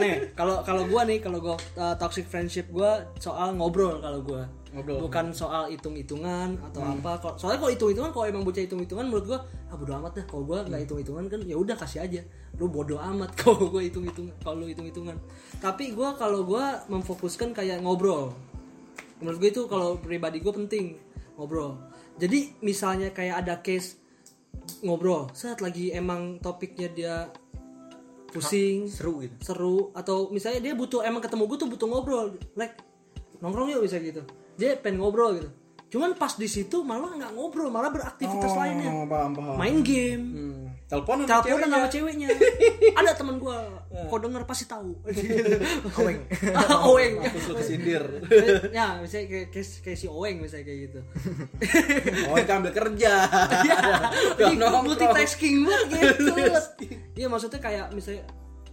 [0.02, 4.44] Nih, kalau kalau gua nih, kalau gua uh, toxic friendship gua soal ngobrol kalau gua.
[4.72, 5.04] Ngobrol.
[5.04, 7.20] Bukan soal hitung-hitungan atau apa.
[7.20, 10.26] Kalau soalnya kalau hitung-hitungan kalau emang bocah hitung-hitungan menurut gua ah bodo amat dah.
[10.28, 12.22] Kalau gua nggak hitung-hitungan kan ya udah kasih aja.
[12.56, 14.32] Lu bodo amat kalau gua hitung-hitungan.
[14.40, 15.20] Kalau lu hitung-hitungan.
[15.60, 18.32] Tapi gua kalau gua memfokuskan kayak ngobrol.
[19.22, 20.98] Menurut gue itu kalau pribadi gue penting
[21.38, 21.78] ngobrol.
[22.18, 24.02] Jadi misalnya kayak ada case
[24.82, 27.30] ngobrol, saat lagi emang topiknya dia
[28.32, 29.36] pusing, Seru gitu.
[29.44, 32.80] seru atau misalnya dia butuh emang ketemu gue tuh butuh ngobrol like
[33.44, 34.24] nongkrong yuk bisa gitu
[34.62, 35.50] dia pengen ngobrol gitu
[35.92, 39.58] cuman pas di situ malah nggak ngobrol malah beraktivitas lainnya Oh, paham, paham.
[39.58, 40.58] main game Hmm.
[40.88, 41.72] Telepon sama teleponan ceweknya.
[41.74, 42.28] sama ceweknya
[43.00, 43.58] ada teman gue
[44.04, 44.92] kau denger pasti tahu.
[46.52, 48.04] Ah, Oweng Terus lu kesindir.
[48.72, 51.00] ya misalnya kayak, kayak, kayak si Oweng misalnya kayak gitu
[52.28, 53.14] Oh, kan ambil kerja.
[54.52, 54.84] Nongkrong.
[54.86, 56.34] multitasking banget gitu.
[57.16, 58.24] Iya maksudnya kayak misalnya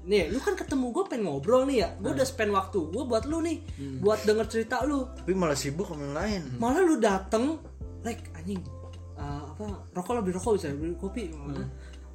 [0.07, 1.89] Nih, lu kan ketemu gue pengen ngobrol nih ya.
[1.99, 3.59] Gue udah spend waktu gue buat lu nih,
[3.99, 5.11] buat denger cerita lu.
[5.19, 6.43] Tapi malah sibuk sama yang lain.
[6.57, 7.59] Malah lu dateng,
[8.07, 8.63] like anjing,
[9.19, 11.29] uh, apa rokok lah beli rokok bisa beli kopi,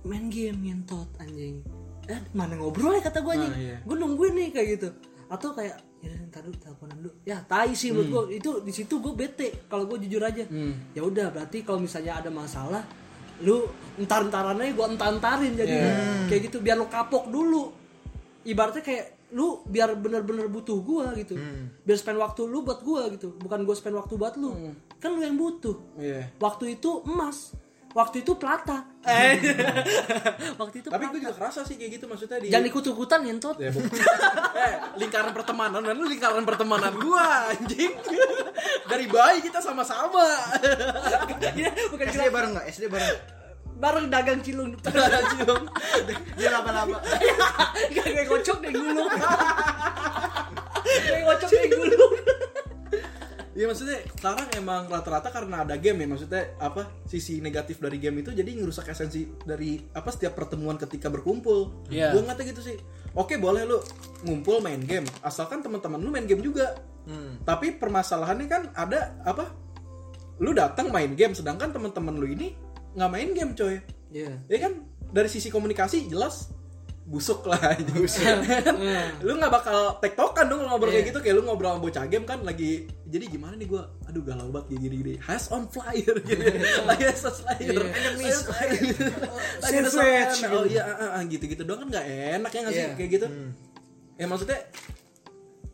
[0.08, 1.62] main game ngentot anjing.
[2.10, 3.54] Eh mana ngobrol ya kata gue anjing.
[3.54, 3.78] Nah, iya.
[3.86, 4.90] Gue nungguin nih kayak gitu.
[5.32, 7.12] Atau kayak ya ntar dulu teleponan dulu.
[7.24, 10.44] Ya tai sih menurut gue itu di situ gue bete kalau gue jujur aja.
[10.92, 12.84] Ya udah berarti kalau misalnya ada masalah
[13.44, 13.68] lu
[14.00, 15.76] entar entaran aja gue entar entarin jadi
[16.32, 17.76] kayak gitu biar lu kapok dulu.
[18.44, 21.36] Ibaratnya kayak lu biar bener-bener butuh gua gitu.
[21.86, 24.74] Biar spend waktu lu buat gua gitu bukan gua spend waktu buat lu.
[25.02, 25.76] Kan lu yang butuh.
[26.00, 26.32] Iya.
[26.40, 27.54] waktu itu emas
[27.94, 29.38] waktu itu plata eh
[30.62, 31.14] waktu itu Tapi plata.
[31.14, 33.70] gue juga kerasa sih kayak gitu maksudnya di jangan ikut-ikutan ngentot Ya,
[34.66, 37.94] eh, lingkaran pertemanan dan lu lingkaran pertemanan gua anjing.
[38.84, 40.26] Dari bayi kita sama-sama.
[41.54, 42.66] Iya, bukan SD bareng nggak?
[42.68, 43.18] SD bareng.
[43.74, 44.94] bareng dagang cilung depan
[45.36, 45.62] Cium.
[46.36, 46.98] Dia laba-laba.
[47.92, 49.10] Gak kayak kocok deh gulung
[50.84, 52.14] kayak kocok deh gulung
[53.54, 58.26] Ya maksudnya sekarang emang rata-rata karena ada game ya maksudnya apa sisi negatif dari game
[58.26, 61.86] itu jadi ngerusak esensi dari apa setiap pertemuan ketika berkumpul.
[61.94, 62.18] Iya.
[62.18, 62.82] Gue ngata gitu sih.
[63.14, 63.78] Oke boleh lu
[64.26, 66.82] ngumpul main game asalkan teman-teman lu main game juga.
[67.06, 67.38] Hmm.
[67.46, 69.54] Tapi permasalahannya kan ada apa?
[70.42, 72.58] Lu datang main game sedangkan teman-teman lu ini
[72.98, 73.78] nggak main game coy.
[74.10, 74.82] Iya Ya kan
[75.14, 76.53] dari sisi komunikasi jelas
[77.04, 78.24] busuk lah busuk.
[79.20, 82.40] lu nggak bakal tektokan dong ngobrol kayak gitu kayak lu ngobrol sama bocah game kan
[82.48, 83.92] lagi jadi gimana nih gua?
[84.08, 86.44] Aduh galau banget gini gini has on flyer gitu.
[86.88, 87.76] Lagi has on flyer.
[87.76, 88.40] Enemies.
[89.60, 90.56] lagi serangan.
[90.56, 92.06] oh iya ah, ah, gitu gitu doang kan nggak
[92.40, 92.96] enak ya nggak sih Iya.
[92.96, 93.28] kayak gitu.
[94.16, 94.60] Ya maksudnya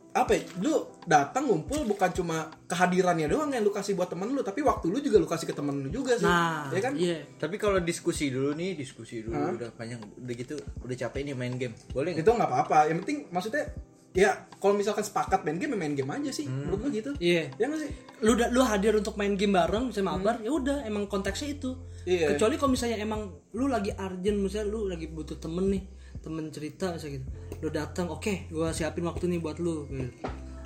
[0.09, 0.73] apa ya, lu
[1.05, 4.97] datang ngumpul bukan cuma kehadirannya doang yang lu kasih buat temen lu tapi waktu lu
[4.97, 6.25] juga lu kasih ke temen lu juga sih.
[6.25, 6.93] Nah ya kan?
[6.97, 7.21] iya.
[7.37, 11.53] Tapi kalau diskusi dulu nih, diskusi dulu udah panjang, udah gitu, udah capek nih main
[11.55, 11.77] game.
[11.93, 12.25] Boleh nggak?
[12.25, 13.69] itu nggak apa-apa yang penting maksudnya
[14.09, 17.11] ya kalau misalkan sepakat main game ya main game aja sih menurut gua gitu.
[17.21, 17.53] Iya.
[17.55, 17.89] Ya nggak sih?
[18.25, 21.77] Lu da- lu hadir untuk main game bareng misalnya mabar ya udah emang konteksnya itu.
[22.09, 22.33] Iya.
[22.33, 25.83] kecuali kalau misalnya emang lu lagi urgent misalnya lu lagi butuh temen nih
[26.19, 27.27] temen cerita misalnya gitu
[27.59, 30.09] lu datang oke gua siapin waktu nih buat lu gitu.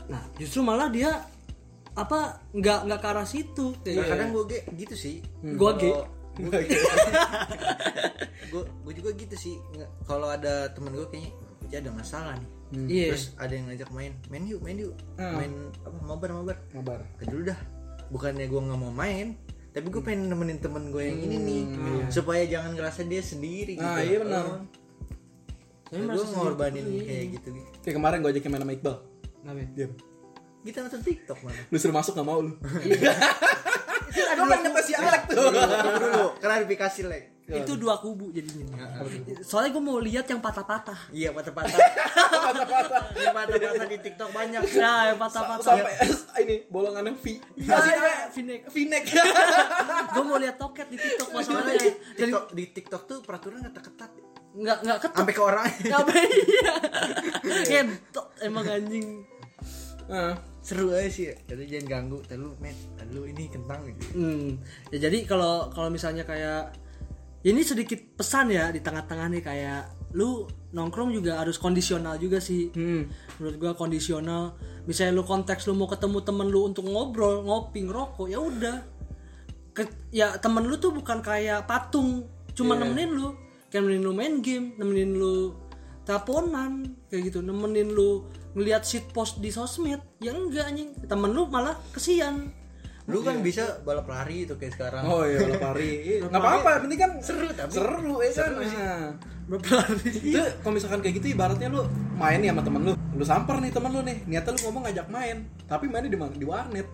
[0.05, 1.23] nah justru malah dia
[1.93, 5.15] apa nggak nggak ke arah situ Nah, kayak kadang gue gitu sih.
[5.53, 5.93] Gua ge.
[8.49, 9.55] gue gue juga gitu sih.
[10.03, 12.49] Kalau ada temen gue kayaknya "Bocah ada masalah nih.
[12.89, 15.33] iya Terus ada yang ngajak main, main yuk, main yuk, Hmm.
[15.37, 16.57] main apa mabar mabar.
[16.73, 17.59] mabar Ke dulu dah.
[18.09, 19.37] Bukannya gue nggak mau main,
[19.69, 21.61] tapi gue pengen nemenin temen gue yang ini nih,
[22.09, 23.85] supaya jangan ngerasa dia sendiri gitu.
[23.85, 24.43] Ah, iya benar.
[24.43, 24.61] Oh.
[25.93, 27.69] Tapi gue ngorbanin kayak gitu gitu.
[27.79, 28.95] kayak kemarin gua ajakin main sama Iqbal
[29.39, 29.69] Ngapain?
[29.71, 29.93] game
[30.63, 31.59] Kita nonton TikTok mana?
[31.67, 33.13] lu suruh masuk nggak mau lu Iya.
[34.33, 37.23] Gua pengen ngetes si Alek tuh dulu, klarifikasi lek.
[37.43, 38.87] itu dua kubu jadinya
[39.43, 41.75] soalnya gue mau lihat yang patah-patah Iya patah-patah.
[42.47, 43.03] patah-patah.
[43.13, 44.61] Iya patah-patah di TikTok banyak.
[44.73, 45.93] nah yang patah-patah Sampai
[46.39, 47.25] ini bolongannya V.
[47.53, 48.61] Iya, iya, V-neck.
[48.65, 49.03] V-neck.
[50.09, 54.11] gue mau lihat toket di TikTok masalahnya Di TikTok, di TikTok tuh peraturan kata ketat.
[54.53, 55.65] Nggak nggak ketuk Sampai ke orang.
[55.69, 56.73] Apa iya
[57.65, 59.25] kentot emang anjing
[60.03, 61.31] Nah, Seru aja sih.
[61.31, 61.35] ya.
[61.47, 62.19] Jadi jangan ganggu.
[62.27, 64.03] Terlalu met, terlalu ini kentang gitu.
[64.15, 64.59] Hmm,
[64.91, 66.75] ya jadi kalau kalau misalnya kayak
[67.43, 69.81] ini sedikit pesan ya di tengah-tengah nih kayak
[70.15, 72.71] lu nongkrong juga harus kondisional juga sih.
[73.39, 74.55] Menurut gua kondisional.
[74.87, 78.77] Misalnya lu konteks lu mau ketemu temen lu untuk ngobrol, ngopi, ngerokok, ya udah.
[80.11, 83.35] Ya temen lu tuh bukan kayak patung, cuma nemenin lu.
[83.73, 85.57] Kayak nemenin lu main game, nemenin lu
[86.05, 88.21] teleponan, kayak gitu, nemenin lu
[88.53, 89.97] ngelihat shit post di sosmed.
[90.21, 92.53] Ya enggak anjing, temen lu malah kesian.
[93.03, 95.03] Lu kan bisa balap lari itu kayak sekarang.
[95.03, 95.89] oh iya balap lari.
[96.07, 98.37] Iya, Nggak apa-apa, penting kan Seru, tapi- seru ya kan.
[98.37, 98.61] seru.
[98.61, 99.09] Nah.
[99.43, 101.83] berlari itu kalau misalkan kayak gitu ibaratnya lu
[102.15, 105.07] main nih sama temen lu lu samper nih temen lu nih niatnya lu ngomong ngajak
[105.11, 106.87] main tapi mainnya di mana di warnet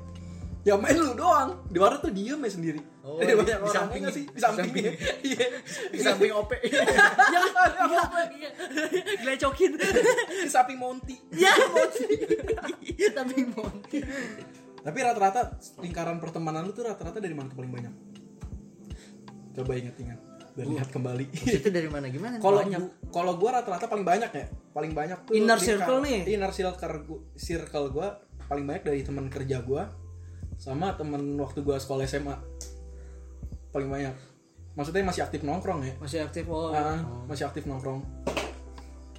[0.65, 3.71] ya main lu doang di warnet tuh diem ya sendiri Oh, Eh, di- banyak di
[3.71, 4.85] samping- sih di samping samping.
[5.29, 5.45] iya
[5.89, 6.51] Di samping OP.
[6.61, 6.85] ya
[8.29, 8.49] ya
[9.17, 11.17] gelecokin di samping Monty.
[11.33, 12.05] Ya Monty.
[13.09, 13.99] Tapi Monty.
[14.79, 15.41] Tapi rata-rata
[15.77, 17.93] lingkaran pertemanan lu tuh rata-rata dari mana tuh paling banyak?
[19.51, 20.19] Coba ingat-ingat
[20.53, 21.25] dan lihat kembali.
[21.33, 22.07] Itu dari mana?
[22.07, 22.37] Gimana?
[22.37, 22.61] kalau
[23.09, 26.29] kalau gua rata-rata paling banyak ya paling banyak tuh Inner circle nih.
[26.29, 27.01] inner circle
[27.33, 29.89] circle gua paling banyak dari teman kerja gua
[30.55, 32.35] sama temen waktu gua sekolah SMA
[33.69, 34.15] paling banyak.
[34.77, 35.93] Maksudnya masih aktif nongkrong ya?
[35.99, 36.71] Masih aktif oh.
[36.71, 38.05] Ah, masih aktif nongkrong.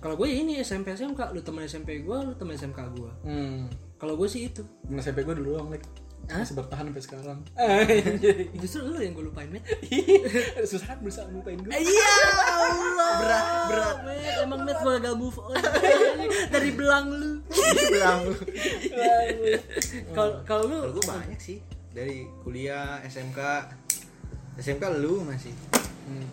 [0.00, 3.58] Kalau gue ya ini SMP SMK lu teman SMP gue lu teman SMK gue hmm.
[4.00, 4.64] Kalau gue sih itu.
[4.88, 5.84] Temen SMP gua dulu doang like
[6.30, 6.46] Hah?
[6.46, 7.38] masih bertahan sampai sekarang.
[8.62, 9.66] Justru lu yang gue lupain met.
[10.62, 13.12] Susah berusaha lupain gue iya Allah.
[13.18, 13.96] Berat, berat.
[14.06, 15.58] Met, emang met gue gak move on.
[16.54, 17.32] Dari belang lu.
[17.90, 18.34] Bilang lu.
[20.16, 21.58] kalau kalau lu Kalau gue banyak sih.
[21.90, 23.40] Dari kuliah SMK
[24.60, 25.52] SMK lu masih?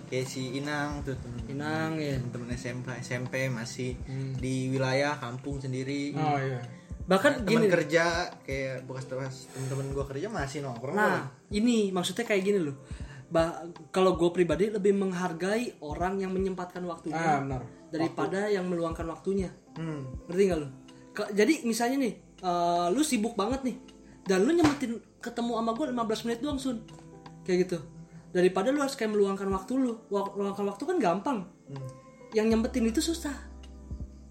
[0.09, 3.93] Kayak si Inang tuh temen Inang ya temen SMK SMP masih
[4.35, 6.17] di wilayah kampung sendiri.
[6.17, 6.59] Oh iya.
[7.07, 7.71] Bahkan temen gini.
[7.71, 10.97] kerja kayak bekas-bekas temen-temen gue kerja masih nongkrong.
[10.97, 12.75] Nah, ini maksudnya kayak gini loh.
[13.27, 17.61] Ba kalau gue pribadi lebih menghargai orang yang menyempatkan waktunya ah benar.
[17.91, 19.51] daripada yang meluangkan waktunya.
[19.77, 20.27] hmm.
[20.27, 20.67] Ngerti gak lo?
[21.13, 23.75] Ke- jadi misalnya nih, eh, lu sibuk banget nih,
[24.25, 26.77] dan lu nyempetin ketemu sama gue 15 menit doang sun,
[27.43, 27.77] kayak gitu.
[28.35, 31.37] Daripada lu harus kayak meluangkan waktu lu, meluangkan waktu kan gampang.
[32.35, 33.33] Yang nyempetin itu susah.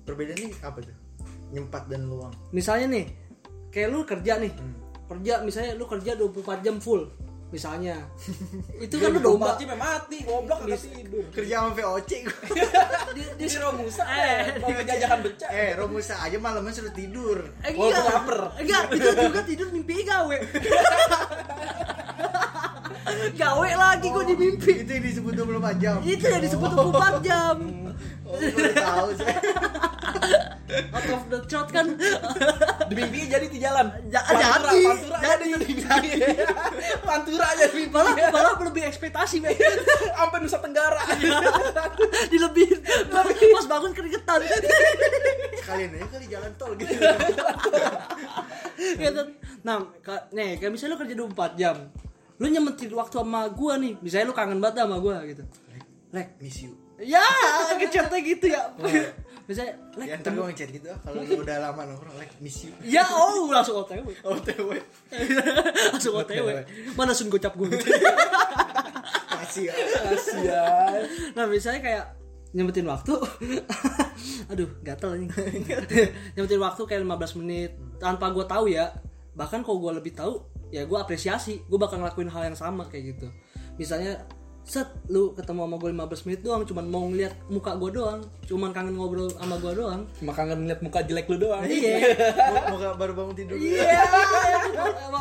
[0.07, 0.97] perbedaannya apa tuh?
[1.51, 2.31] Nyempat dan luang.
[2.55, 3.07] Misalnya nih,
[3.75, 4.55] kayak lu kerja nih,
[5.11, 7.11] kerja misalnya lu kerja 24 jam full,
[7.49, 7.97] misalnya.
[8.85, 9.55] itu kan lu domba.
[9.55, 12.11] Mati mati goblok kagak tidur kerja sama VOC
[13.15, 14.59] di, di, di Romusa Eh.
[14.59, 18.05] mau jajakan becak eh Romusa aja malamnya suruh tidur Eh, Walaupun enggak.
[18.09, 18.41] lapar.
[18.57, 20.37] Enggak, itu juga tidur mimpi gawe.
[23.37, 24.73] gawe lagi gue di mimpi.
[24.83, 27.57] itu yang disebut 24 jam Itu yang disebut 24 jam.
[28.27, 29.27] Oh, gue tahu sih
[30.67, 31.87] Out of the throat kan.
[32.91, 36.11] di mimpi jadi di jalan Ja- Pantura, jadi, pantura jadi.
[37.07, 39.55] pantura aja mimpi Malah malah lebih ekspektasi men.
[39.55, 41.01] sampai Nusa Tenggara
[42.29, 42.81] Dilebihin.
[43.55, 44.41] Pas bangun keringetan.
[45.57, 46.93] sekalian aja kali jalan tol gitu
[48.77, 49.23] Gitu.
[49.62, 51.77] Nah, ka- nih kayak misalnya lu kerja 24 jam.
[52.37, 53.97] Lu nyemetin waktu sama gua nih.
[53.99, 55.43] Misalnya lu kangen banget sama gua gitu.
[56.11, 57.25] Lek, miss you ya
[57.77, 58.63] ngechatnya gitu ya.
[59.47, 62.75] Misalnya, Lek, ya ntar gue ngechat gitu kalau udah lama nongkrong like miss you.
[62.83, 64.11] Ya oh langsung OTW.
[64.27, 64.71] OTW.
[65.95, 66.49] Langsung OTW.
[66.99, 67.71] Mana sun gocap gue
[69.47, 69.75] masih ya.
[70.11, 71.03] Kasihan
[71.39, 72.05] Nah misalnya kayak
[72.57, 73.13] Nyempetin waktu.
[74.51, 75.29] Aduh gatel nih.
[76.35, 78.97] Nyempetin waktu kayak 15 menit Tanpa gue tahu ya.
[79.37, 80.41] Bahkan kalau gue lebih tahu
[80.73, 81.63] Ya gue apresiasi.
[81.69, 83.29] Gue bakal ngelakuin hal yang sama kayak gitu.
[83.77, 84.25] Misalnya
[84.67, 88.19] Set lu ketemu sama gue 15 menit doang Cuman mau ngeliat muka gue doang.
[88.51, 90.03] Cuman kangen ngobrol sama gue doang.
[90.19, 91.63] Cuma kangen ngeliat muka jelek lu doang.
[91.63, 92.19] Iya.
[92.75, 93.55] Mau mau baru bangun tidur.
[93.55, 94.03] Iya,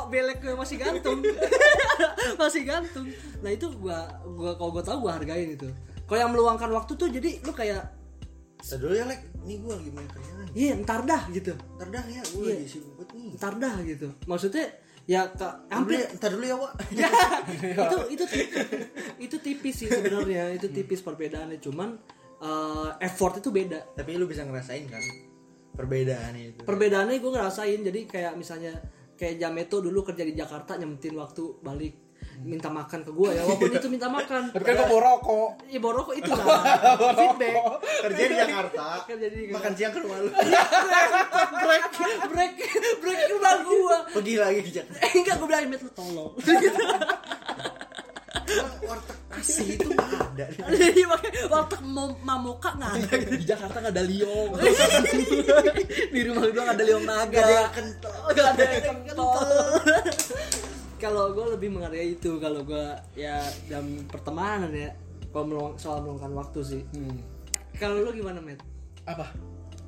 [0.10, 1.20] belek gue masih gantung,
[2.42, 3.08] masih gantung.
[3.44, 5.68] Nah itu gua, gua kalau gua tahu gua hargain itu.
[6.06, 7.84] Kalau yang meluangkan waktu tuh jadi lu kayak,
[8.66, 10.46] Ntar dulu ya like nih gue lagi main kerjaan.
[10.58, 12.56] Iya ntar dah gitu, ntar dah ya gue Iya.
[12.58, 13.38] lagi sibuk nih.
[13.38, 14.08] Ntar dah gitu.
[14.26, 14.66] Maksudnya
[15.06, 16.74] ya dulu hampir ya, ntar dulu ya Wak.
[16.98, 17.10] Ya,
[17.86, 18.26] itu itu
[19.22, 21.90] itu tipis sih sebenarnya itu tipis perbedaannya cuman
[22.42, 23.94] eh, effort itu beda.
[23.94, 25.02] Tapi lu bisa ngerasain kan
[25.76, 26.62] perbedaannya itu.
[26.66, 28.74] Perbedaannya gue ngerasain jadi kayak misalnya
[29.16, 32.05] kayak Jameto dulu kerja di Jakarta nyempetin waktu balik
[32.44, 34.52] minta makan ke gue ya walaupun itu minta makan.
[34.52, 35.50] Tapi kan gue mau rokok.
[35.72, 36.30] ya bawa rokok itu.
[36.40, 37.54] Lah feedback.
[38.04, 40.30] Kerja di Jakarta jadi makan siang ke rumah lu.
[41.66, 41.84] Break
[42.30, 42.54] break
[43.00, 46.32] break ke rumah gue pergi lagi ke Jakarta eh enggak gue bilang Met lu tolong.
[48.86, 49.18] Warteg
[49.66, 50.46] itu nggak ada.
[50.70, 53.10] Jadi pakai warteg mau- mamoka nggak ada.
[53.36, 54.52] Di Jakarta nggak ada liong.
[56.14, 57.26] Di rumah gue nggak ada liong naga.
[57.34, 58.20] nggak ada yang kental.
[58.32, 59.34] Gak ada yang kental.
[60.96, 64.92] Kalau gue lebih menghargai itu kalau gue ya dalam pertemanan ya
[65.30, 66.82] kalau meluang- soal meluangkan waktu sih.
[66.96, 67.20] Hmm.
[67.76, 68.60] kalau lu gimana met?
[69.04, 69.28] Apa?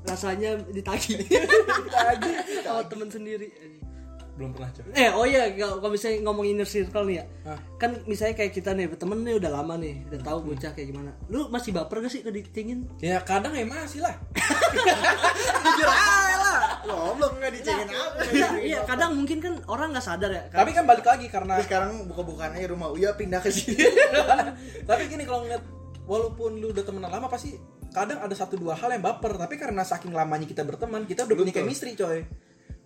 [0.08, 1.20] rasanya ditagih.
[2.64, 3.52] Sama temen sendiri
[4.38, 4.86] Belum pernah coy.
[4.94, 7.26] eh oh iya kalau kalau misalnya ngomong inner circle nih ya.
[7.50, 7.60] Hah?
[7.82, 11.12] kan misalnya kayak kita nih berteman nih udah lama nih udah tahu bocah kayak gimana.
[11.34, 14.14] Lu masih baper gak sih ke ditingin Ya kadang ya masih lah.
[15.66, 16.60] jujur aja lah.
[16.88, 20.44] Goblok nggak dicengin apa iya, iya kadang mungkin kan orang nggak sadar ya.
[20.54, 23.76] Tapi kan balik lagi karena sekarang buka-bukaan aja rumah Uya pindah ke sini.
[24.90, 25.66] Tapi gini kalau ngeliat
[26.08, 27.58] walaupun lu udah temenan lama pasti
[27.92, 29.34] kadang ada satu dua hal yang baper.
[29.34, 32.22] Tapi karena saking lamanya kita berteman kita udah punya chemistry coy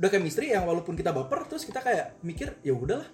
[0.01, 3.05] udah chemistry yang walaupun kita baper terus kita kayak mikir ya udahlah.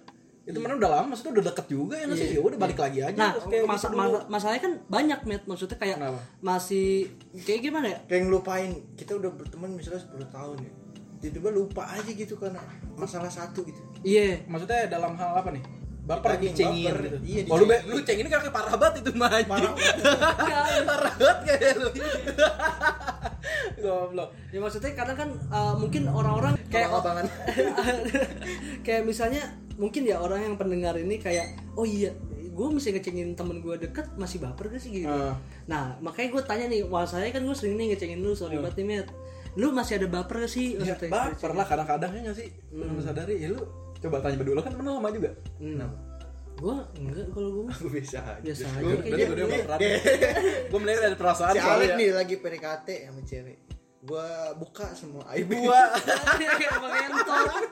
[0.48, 3.04] Itu mana udah lama maksudnya udah deket juga ya nggak sih ya udah balik lagi
[3.04, 4.00] aja nah terus kayak masa, gitu.
[4.00, 4.18] dulu.
[4.32, 6.20] masalahnya kan banyak met maksudnya kayak Kenapa?
[6.40, 6.88] masih
[7.44, 7.98] kayak gimana ya?
[8.08, 10.72] Kayak ngelupain kita udah berteman misalnya 10 tahun ya.
[11.20, 12.64] Tiba-tiba lupa aja gitu karena
[12.96, 13.76] masalah satu gitu.
[14.00, 14.48] Iya.
[14.48, 15.60] Maksudnya dalam hal apa nih?
[16.08, 17.04] Baper dicengin baper.
[17.04, 17.18] gitu.
[17.28, 19.72] Iya, oh, lu, lu cengin kayak parah banget itu mah Parah.
[20.88, 21.88] parah banget kayak lu
[23.84, 24.30] goblok.
[24.50, 27.26] Ya maksudnya kadang kan uh, mungkin orang-orang kayak Abang-abangan.
[28.86, 29.42] kayak misalnya
[29.78, 32.10] mungkin ya orang yang pendengar ini kayak oh iya
[32.58, 34.90] gue mesti ngecengin temen gue deket masih baper gak sih?
[34.90, 35.06] Gitu.
[35.06, 35.38] Ah.
[35.70, 39.06] nah makanya gue tanya nih masalahnya kan gue sering nih ngecengin lu sorry banget nih
[39.54, 40.74] lu masih ada baper gak sih?
[40.82, 42.50] Ya, baper lah kadang-kadang ya nggak sih?
[42.74, 43.62] Belum sadari ya lu
[43.98, 45.30] coba tanya berdua kan temen lama juga?
[45.58, 45.86] Hmm.
[46.58, 48.42] Gue enggak kalau gue aku bisa aja.
[48.42, 48.82] Biasa aja.
[48.82, 49.14] Gue gitu.
[49.14, 49.78] gue udah baperan
[50.68, 53.58] Gue melihat dari perasaan si Alek nih lagi PDKT sama cewek.
[54.08, 55.26] Gua buka semua.
[55.34, 55.90] Aib Gua
[56.38, 57.66] Emang entot.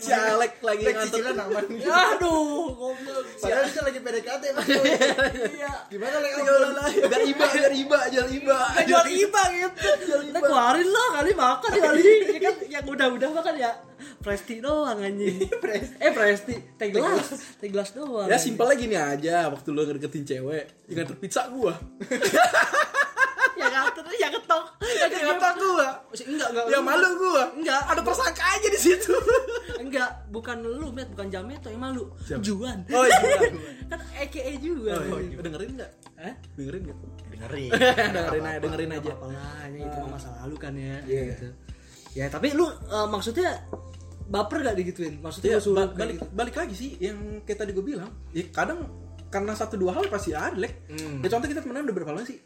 [0.00, 1.20] Si Alek lagi ngantuk.
[1.20, 1.64] cicilan aman.
[1.76, 3.24] Aduh goblok.
[3.36, 4.94] Padahal kita lagi PDKT cewek.
[5.52, 5.72] iya.
[5.92, 6.32] Gimana lek?
[7.06, 8.58] Biar iba, biar iba, jual iba.
[8.88, 9.88] Jual iba gitu.
[10.32, 12.02] Udah keluarin lah kali makan kali.
[12.36, 13.72] Ya kan yang udah-udah makan ya
[14.20, 15.48] Presti doang anjing.
[16.00, 16.54] Eh Presti.
[16.76, 17.28] Teh gelas.
[17.56, 21.48] Teh gelas doang Ya simpel lagi nih aja Waktu lu ngedeketin cewek Yang nganter pizza
[21.48, 21.72] gua.
[23.60, 24.64] Yang ngatur Yang ketok.
[24.84, 25.88] Yang nganter gua.
[26.12, 26.64] Enggak enggak.
[26.68, 27.42] Yang malu gua.
[27.56, 27.82] Enggak.
[27.88, 29.14] Ada persangka aja di situ
[29.78, 32.40] Enggak Bukan lu Met Bukan Jameto yang malu Siapa?
[32.40, 33.18] Juan Oh iya
[33.90, 35.36] Kan EKE juga Oh, iya.
[35.36, 35.90] Dengerin gak?
[36.16, 36.34] Hah?
[36.52, 36.98] Dengerin gak?
[37.28, 37.70] dengerin
[38.16, 41.22] dengerin aja, dengerin aja apa lah ini itu masa lalu kan ya Iya.
[41.30, 41.48] gitu.
[42.14, 43.50] ya tapi lu eh, maksudnya
[44.26, 46.26] baper gak digituin Iya, maksudnya lu suruh ba- balik, gitu?
[46.32, 48.88] balik lagi sih Yang kayak tadi gue bilang ya, Kadang
[49.26, 51.20] karena satu dua hal pasti ada lek Hmm.
[51.20, 52.40] Ya contoh kita temenan udah berapa lama sih?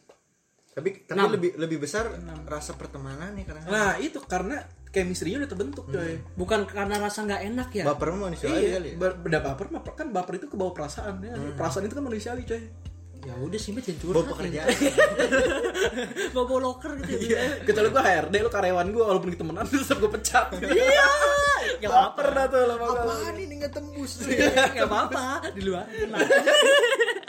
[0.71, 1.35] tapi tapi Enam.
[1.35, 2.07] lebih lebih besar
[2.45, 6.19] rasa pertemanan nih karena Nah itu karena chemistry-nya udah terbentuk coy.
[6.35, 7.85] Bukan karena rasa nggak enak ya?
[7.87, 8.99] Baper mah manusiawi kali Iya, ya?
[8.99, 11.35] ber- beda baper mah kan baper itu ke bawah perasaan ya.
[11.55, 12.63] Perasaan itu kan manusiawi coy.
[13.21, 14.69] Ya udah sih jangan bawa curhat pekerjaan.
[16.35, 19.93] bawa bawa loker gitu ya Kecuali gua HRD lu karyawan gua walaupun kita temenan terus
[19.93, 20.47] gua pecat.
[20.63, 21.11] iya.
[21.77, 24.25] Ya baper dah tuh lama apaan ini nggak tembus?
[24.73, 25.85] Nggak apa apa di luar.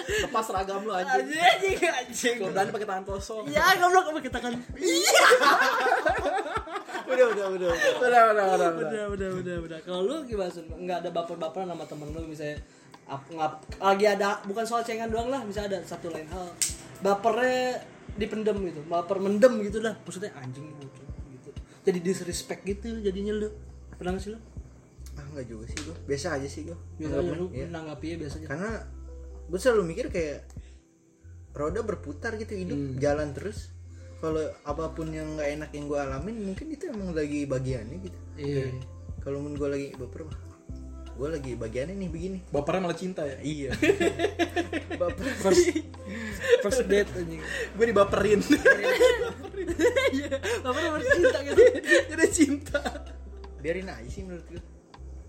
[0.02, 1.28] Lepas seragam lu anjing.
[1.36, 3.44] anjing anjing Kalau berani pakai tangan kosong.
[3.48, 4.54] ya goblok apa kita kan
[7.04, 8.70] udah udah udah Udah, udah, udah, udah.
[8.72, 9.04] udah.
[9.12, 12.58] Udah udah udah kalau lu gimana nggak ada baper-baperan sama temen lu misalnya
[13.10, 16.52] ap, ngap, lagi ada bukan soal cengan doang lah misalnya ada satu lain hal.
[17.02, 17.82] Bapernya
[18.20, 19.98] dipendem gitu baper mendem gitu lah.
[20.04, 21.02] Maksudnya anjing gitu,
[21.34, 21.50] gitu.
[21.88, 23.50] jadi disrespect gitu jadinya lu.
[23.98, 24.40] Pernah nggak sih lu?
[25.18, 25.96] Ah nggak juga sih gua.
[26.08, 26.78] Biasa aja sih gua.
[27.00, 27.66] Biasa aja lu Iya.
[27.68, 28.72] menanggapi ya biasanya karena
[29.52, 30.40] gue selalu mikir kayak
[31.52, 33.74] roda berputar gitu hidup jalan terus.
[34.22, 38.20] Kalau apa pun yang nggak enak yang gue alamin mungkin itu emang lagi bagiannya gitu.
[38.38, 38.72] Iya.
[39.22, 40.51] Kalau menurut gue lagi baper mah
[41.18, 42.40] gue lagi bagiannya nih begini.
[42.50, 43.38] Bapernya malah cinta ya.
[43.44, 43.72] iya.
[45.02, 45.26] Baper.
[45.42, 45.66] First
[46.64, 47.42] first date anjing.
[47.76, 48.40] Gue dibaperin.
[50.12, 51.62] iya baper baper cinta gitu.
[52.12, 52.82] Jadi cinta.
[53.62, 54.62] biarin aja sih menurut gue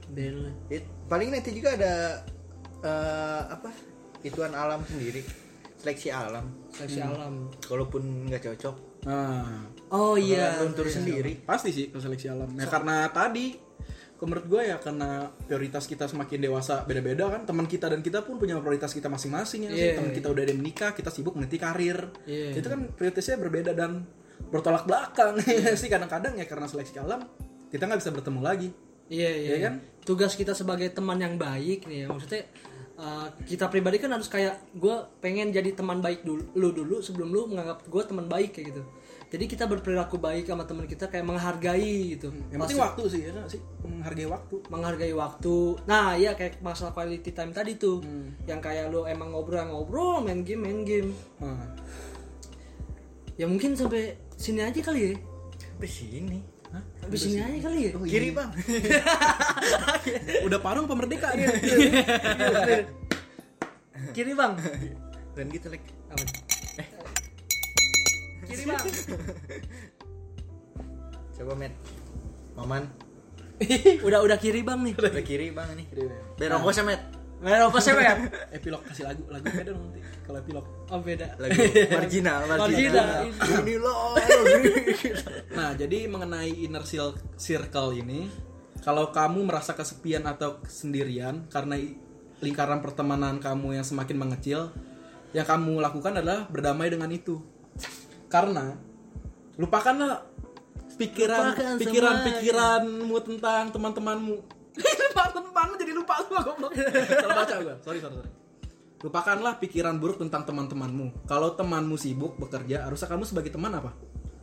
[0.09, 2.25] Bel Ya, paling nanti juga ada
[2.85, 3.73] eh, apa?
[4.25, 5.25] Ituan alam sendiri.
[5.81, 6.47] Seleksi alam.
[6.71, 7.51] Seleksi alam.
[7.65, 8.77] Kalaupun nggak cocok.
[9.09, 10.63] Nah, oh iya.
[10.63, 11.43] Luntur sendiri.
[11.43, 12.55] Pasti sih ke seleksi alam.
[12.55, 13.57] Ya karena tadi
[14.25, 18.39] menurut gue ya karena prioritas kita semakin dewasa beda-beda kan teman kita dan kita pun
[18.39, 19.83] punya prioritas kita masing-masing ya sih.
[19.83, 19.93] Iya.
[19.99, 22.55] teman kita udah ada yang menikah kita sibuk meniti karir Iya.
[22.55, 24.07] itu kan prioritasnya berbeda dan
[24.49, 27.27] bertolak belakang ya sih kadang-kadang ya karena seleksi alam
[27.69, 28.69] kita nggak bisa bertemu lagi
[29.07, 29.75] Iya iya Iya kan?
[30.03, 32.49] Tugas kita sebagai teman yang baik nih ya maksudnya
[32.97, 37.29] uh, kita pribadi kan harus kayak gue pengen jadi teman baik dulu lu dulu sebelum
[37.29, 38.83] lu menganggap gue teman baik kayak gitu.
[39.33, 42.29] Jadi kita berperilaku baik sama teman kita kayak menghargai gitu.
[42.53, 44.55] Yang penting waktu sih ya nggak sih menghargai waktu.
[44.69, 45.57] menghargai waktu.
[45.89, 48.05] Nah, iya kayak masalah quality time tadi tuh.
[48.45, 51.17] Yang kayak lu emang ngobrol-ngobrol, main game, main game.
[51.41, 51.73] Nah,
[53.41, 55.13] Ya mungkin sampai sini aja kali ya.
[55.57, 56.39] Sampai sini.
[57.01, 57.91] Sampai sini aja kali ya.
[57.97, 58.51] Kiri bang.
[60.47, 62.85] udah parung pemerdeka Iya, nih.
[64.13, 64.61] Kiri, Bang.
[65.33, 65.81] Dan gitu lek.
[66.13, 66.52] Apa?
[68.53, 68.85] Kiri, Bang.
[71.41, 71.73] Coba met.
[72.53, 72.85] Maman.
[74.07, 74.93] udah udah kiri, Bang nih.
[74.93, 75.89] Udah kiri bang ini.
[76.37, 77.23] Biar ongkosnya met.
[77.43, 78.31] Mana apa sih, Bang?
[78.55, 80.67] epilog kasih lagu lagu beda dong nanti kalau epilog.
[80.95, 81.27] Oh, beda.
[81.43, 81.59] Lagu
[81.99, 82.41] marginal.
[82.47, 83.27] Marginal.
[83.27, 84.15] Ini loh.
[85.51, 86.87] Nah, jadi mengenai inner
[87.35, 88.31] circle ini,
[88.87, 91.83] kalau kamu merasa kesepian atau sendirian karena
[92.39, 94.71] lingkaran pertemanan kamu yang semakin mengecil,
[95.35, 97.43] yang kamu lakukan adalah berdamai dengan itu.
[98.33, 98.73] Karena
[99.55, 100.25] lupakanlah
[100.97, 102.27] pikiran Lupakan pikiran semua.
[102.27, 104.37] pikiranmu tentang teman-temanmu.
[105.13, 106.73] lupa teman jadi lupa semua goblok.
[106.73, 107.75] Salah baca gua.
[107.79, 108.31] Sorry, sorry, sorry.
[109.03, 111.27] Lupakanlah pikiran buruk tentang teman-temanmu.
[111.27, 113.93] Kalau temanmu sibuk bekerja, harusnya kamu sebagai teman apa?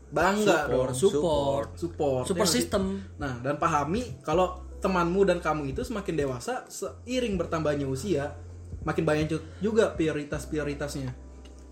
[0.10, 1.78] Bangga dong Support.
[1.78, 2.98] support Super ya system.
[3.16, 8.34] nah dan pahami kalau temanmu dan kamu itu semakin dewasa seiring bertambahnya usia
[8.82, 11.14] makin banyak ju- juga prioritas-prioritasnya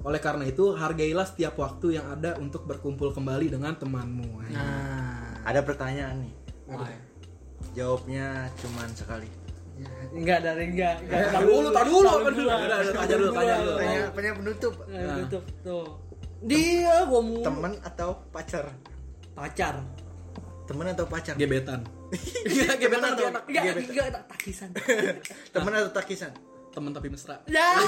[0.01, 5.61] oleh karena itu hargailah setiap waktu yang ada untuk berkumpul kembali dengan temanmu Nah, Ada
[5.61, 6.33] pertanyaan nih.
[6.67, 6.87] wah.
[7.73, 9.29] Jawabnya cuman sekali.
[10.09, 10.95] enggak dari enggak.
[11.01, 11.29] enggak.
[11.31, 12.27] Tahu dulu, tahu dulu, apa?
[12.27, 12.57] Udah,
[12.91, 13.73] tanya dulu, tanya dulu.
[13.77, 14.73] Tanya, tanya penutup.
[14.83, 15.85] Nah, tutup tuh.
[16.39, 18.65] Dia gua mau Temen atau pacar?
[19.33, 19.75] pacar.
[20.65, 21.33] Temen atau pacar?
[21.37, 21.79] gebetan
[22.49, 24.69] Iya, gebetan tuh enak Enggak, enggak tak takisan.
[25.53, 26.31] Temen atau takisan?
[26.73, 27.79] Teman tapi mesra Ya.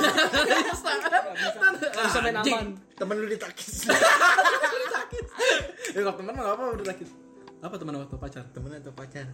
[1.90, 2.68] Bisa main aman.
[2.98, 3.86] Temen lu ditakis.
[5.96, 7.08] ya kalau teman mah apa udah sakit
[7.60, 9.28] apa teman atau pacar Temen atau pacar?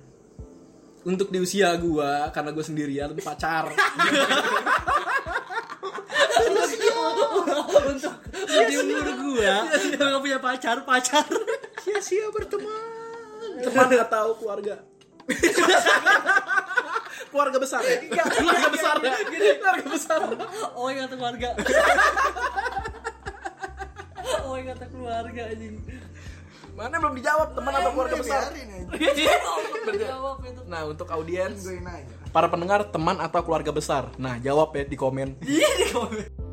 [1.06, 3.70] untuk di usia gua karena gua sendirian pacar
[6.36, 6.70] Untuk
[8.66, 11.26] di umur gua yang gak punya pacar, pacar.
[11.82, 13.62] Sia-sia berteman.
[13.62, 14.82] teman atau keluarga
[17.36, 18.00] keluarga besar ya?
[18.08, 18.96] Keluarga besar.
[19.04, 20.20] Ya keluarga besar.
[20.72, 21.50] Oh, yang kata keluarga.
[24.48, 25.76] Oh, yang kata keluarga anjing.
[26.76, 28.52] mana belum dijawab teman atau keluarga besar?
[30.72, 31.64] nah untuk audiens
[32.36, 34.12] para pendengar teman atau keluarga besar?
[34.20, 35.40] Nah jawab ya di komen.
[35.40, 36.45] Iya di komen.